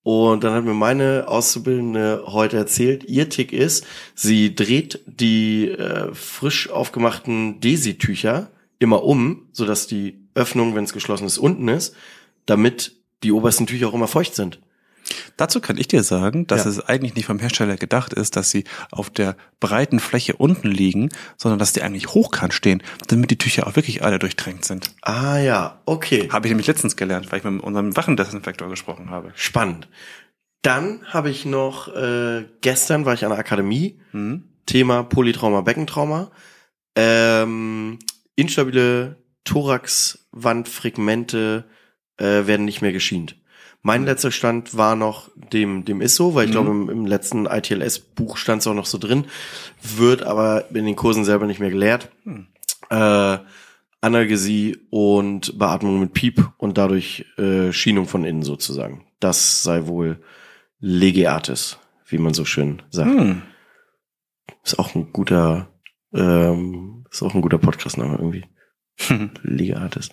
Und 0.05 0.43
dann 0.43 0.55
hat 0.55 0.65
mir 0.65 0.75
meine 0.75 1.29
Auszubildende 1.29 2.25
heute 2.27 2.57
erzählt, 2.57 3.05
ihr 3.05 3.29
Tick 3.29 3.53
ist, 3.53 3.87
sie 4.15 4.55
dreht 4.55 5.01
die 5.07 5.69
äh, 5.69 6.13
frisch 6.13 6.71
aufgemachten 6.71 7.61
Desi-Tücher 7.61 8.51
immer 8.81 9.05
um, 9.05 9.47
sodass 9.53 9.87
die 9.87 10.27
Öffnung, 10.35 10.75
wenn 10.75 10.85
es 10.85 10.93
geschlossen 10.93 11.27
ist, 11.27 11.39
unten 11.39 11.69
ist, 11.69 11.95
damit 12.47 12.97
die 13.23 13.31
obersten 13.31 13.67
Tücher 13.69 13.89
auch 13.89 13.95
immer 13.95 14.09
feucht 14.09 14.35
sind. 14.35 14.61
Dazu 15.37 15.61
kann 15.61 15.79
ich 15.79 15.89
dir 15.89 16.03
sagen, 16.03 16.47
dass 16.47 16.65
Ja. 16.65 16.71
es 16.71 16.81
eigentlich 16.81 17.15
nicht 17.15 17.27
vom 17.27 17.39
Hersteller 17.39 17.77
gedacht 17.77 18.13
ist, 18.13 18.37
dass 18.37 18.51
sie 18.51 18.65
auf 18.91 19.11
der 19.11 19.37
breiten 19.61 20.01
Fläche 20.01 20.35
unten 20.37 20.69
liegen, 20.69 21.11
sondern 21.37 21.59
dass 21.59 21.73
die 21.73 21.83
eigentlich 21.83 22.09
hochkant 22.09 22.55
stehen, 22.55 22.83
damit 23.09 23.31
die 23.31 23.39
Tücher 23.39 23.67
auch 23.67 23.77
wirklich 23.77 24.03
alle 24.03 24.19
durchtränkt 24.19 24.65
sind. 24.65 24.91
Ah 25.03 25.39
ja, 25.39 25.81
okay. 25.87 26.29
Habe 26.33 26.47
ich 26.47 26.51
nämlich 26.51 26.67
letztens 26.67 26.97
gelernt, 26.97 27.31
weil 27.33 27.39
ich 27.39 27.45
mit 27.45 27.63
unserem 27.63 27.97
Wachendesinfektor 27.97 28.69
gesprochen 28.69 29.11
habe. 29.11 29.33
Spannend. 29.35 29.89
Dann 30.63 31.01
habe 31.07 31.31
ich 31.31 31.45
noch, 31.45 31.89
äh, 31.95 32.45
gestern 32.61 33.05
war 33.05 33.15
ich 33.15 33.25
an 33.25 33.31
der 33.31 33.39
Akademie, 33.39 34.01
Hm? 34.13 34.45
Thema 34.67 35.03
Polytrauma, 35.03 35.63
Beckentrauma. 35.63 36.31
Ähm, 36.97 37.99
instabile 38.37 39.17
Thoraxwandfragmente 39.45 41.65
äh, 42.19 42.47
werden 42.47 42.65
nicht 42.65 42.81
mehr 42.83 42.93
geschient. 42.93 43.37
Mein 43.83 44.05
letzter 44.05 44.31
Stand 44.31 44.77
war 44.77 44.95
noch 44.95 45.29
dem, 45.53 45.85
dem 45.85 46.01
ist 46.01 46.15
so, 46.15 46.35
weil 46.35 46.45
ich 46.45 46.51
Mhm. 46.51 46.53
glaube, 46.53 46.71
im, 46.71 46.89
im 46.91 47.07
letzten 47.07 47.47
ITLS-Buch 47.47 48.37
stand 48.37 48.61
es 48.63 48.67
auch 48.69 48.75
noch 48.75 48.87
so 48.87 48.97
drin, 48.99 49.25
wird 49.83 50.23
aber 50.23 50.67
in 50.73 50.87
den 50.87 50.95
Kursen 50.97 51.25
selber 51.25 51.47
nicht 51.47 51.59
mehr 51.61 51.71
gelehrt. 51.71 52.09
Hm. 52.25 52.47
Äh, 52.91 53.39
Analgesie 54.01 54.79
und 54.91 55.59
Beatmung 55.59 56.01
mit 56.01 56.13
Piep 56.13 56.49
und 56.59 56.77
dadurch 56.79 57.25
äh, 57.39 57.73
Schienung 57.73 58.07
von 58.07 58.25
innen 58.25 58.43
sozusagen. 58.43 59.05
Das 59.21 59.63
sei 59.63 59.87
wohl 59.87 60.23
Lege 60.81 61.31
Artis, 61.31 61.79
wie 62.07 62.19
man 62.19 62.35
so 62.35 62.45
schön 62.45 62.83
sagt. 62.91 63.11
Hm. 63.11 63.43
Ist 64.65 64.79
auch 64.79 64.95
ein 64.95 65.13
guter, 65.13 65.69
ähm, 66.13 67.05
ist 67.11 67.23
auch 67.23 67.35
ein 67.35 67.43
guter 67.43 67.59
Podcast-Name 67.59 68.17
irgendwie. 68.17 68.45
Lege 69.43 69.77
Artis. 69.77 70.11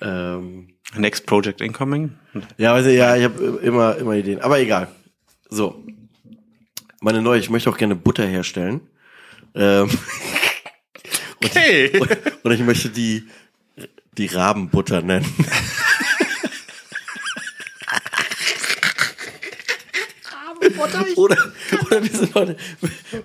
Ähm, 0.00 0.74
Next 0.96 1.26
Project 1.26 1.60
Incoming. 1.60 2.12
ja, 2.56 2.72
also, 2.72 2.88
ja, 2.90 3.16
ich 3.16 3.24
habe 3.24 3.60
immer, 3.62 3.96
immer 3.96 4.14
Ideen. 4.14 4.40
Aber 4.40 4.58
egal. 4.58 4.88
So. 5.50 5.84
Meine 7.00 7.22
neue, 7.22 7.38
ich 7.38 7.50
möchte 7.50 7.70
auch 7.70 7.76
gerne 7.76 7.94
Butter 7.94 8.26
herstellen. 8.26 8.80
Ähm, 9.54 9.88
Okay. 11.44 11.92
und 12.42 12.50
ich 12.50 12.60
möchte 12.60 12.90
die, 12.90 13.28
die 14.16 14.26
Rabenbutter 14.26 15.02
nennen. 15.02 15.24
oder, 21.16 21.36
oder 21.86 22.02
wir 22.02 22.10
sind 22.10 22.34
heute, 22.34 22.56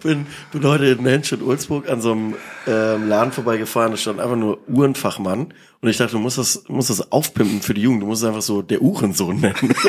bin, 0.02 0.26
bin 0.52 0.64
heute 0.66 0.86
in 0.86 1.06
Hensch 1.06 1.32
in 1.32 1.42
Ulzburg 1.42 1.90
an 1.90 2.02
so 2.02 2.12
einem 2.12 2.36
ähm, 2.68 3.08
Laden 3.08 3.32
vorbeigefahren, 3.32 3.92
da 3.92 3.98
stand 3.98 4.20
einfach 4.20 4.36
nur 4.36 4.60
Uhrenfachmann. 4.68 5.54
Und 5.82 5.90
ich 5.90 5.98
dachte, 5.98 6.14
du 6.14 6.20
musst 6.20 6.38
das, 6.38 6.64
musst 6.68 6.90
das 6.90 7.12
aufpimpen 7.12 7.62
für 7.62 7.74
die 7.74 7.82
Jugend. 7.82 8.04
Du 8.04 8.08
musst 8.08 8.24
es 8.24 8.28
einfach 8.28 8.42
so 8.42 8.62
der 8.62 8.82
Uhrensohn 8.82 9.40
nennen. 9.40 9.76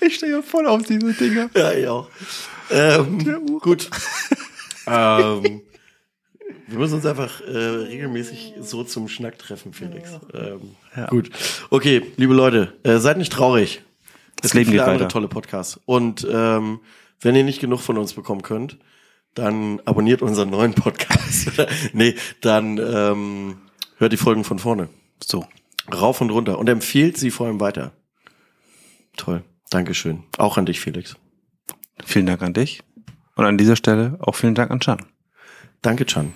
Ich 0.00 0.14
stehe 0.14 0.32
ja 0.32 0.42
voll 0.42 0.66
auf 0.66 0.82
diese 0.84 1.12
Dinger. 1.12 1.50
Ja, 1.54 1.72
ich 1.72 1.86
auch. 1.86 2.08
Ähm, 2.70 3.58
gut. 3.60 3.90
ähm, 4.86 5.62
wir 6.68 6.78
müssen 6.78 6.94
uns 6.94 7.06
einfach 7.06 7.40
äh, 7.40 7.56
regelmäßig 7.56 8.54
so 8.60 8.84
zum 8.84 9.08
Schnack 9.08 9.38
treffen, 9.38 9.72
Felix. 9.72 10.10
Ähm, 10.34 10.76
Gut. 11.08 11.30
Okay, 11.70 12.02
liebe 12.16 12.34
Leute, 12.34 12.74
äh, 12.82 12.98
seid 12.98 13.18
nicht 13.18 13.32
traurig. 13.32 13.82
Das 14.36 14.50
Es 14.50 14.54
Leben 14.54 14.64
gibt 14.64 14.72
viele 14.72 14.82
geht 14.82 14.88
andere 14.88 15.04
weiter. 15.04 15.12
tolle 15.12 15.28
Podcasts. 15.28 15.80
Und 15.86 16.26
ähm, 16.30 16.80
wenn 17.20 17.34
ihr 17.34 17.44
nicht 17.44 17.60
genug 17.60 17.80
von 17.80 17.98
uns 17.98 18.12
bekommen 18.12 18.42
könnt, 18.42 18.78
dann 19.34 19.80
abonniert 19.84 20.22
unseren 20.22 20.50
neuen 20.50 20.74
Podcast. 20.74 21.52
nee, 21.92 22.14
dann 22.40 22.78
ähm, 22.78 23.58
hört 23.96 24.12
die 24.12 24.16
Folgen 24.16 24.44
von 24.44 24.58
vorne. 24.58 24.88
So. 25.24 25.46
Rauf 25.92 26.20
und 26.20 26.30
runter. 26.30 26.58
Und 26.58 26.68
empfiehlt 26.68 27.16
sie 27.16 27.30
vor 27.30 27.46
allem 27.46 27.60
weiter. 27.60 27.92
Toll. 29.16 29.42
Dankeschön. 29.70 30.24
Auch 30.36 30.58
an 30.58 30.66
dich, 30.66 30.80
Felix. 30.80 31.16
Vielen 32.04 32.26
Dank 32.26 32.42
an 32.42 32.52
dich. 32.52 32.82
Und 33.36 33.44
an 33.44 33.58
dieser 33.58 33.76
Stelle 33.76 34.18
auch 34.20 34.34
vielen 34.34 34.54
Dank 34.54 34.70
an 34.70 34.80
Can. 34.80 35.04
Danke, 35.82 36.06
Chan. 36.06 36.34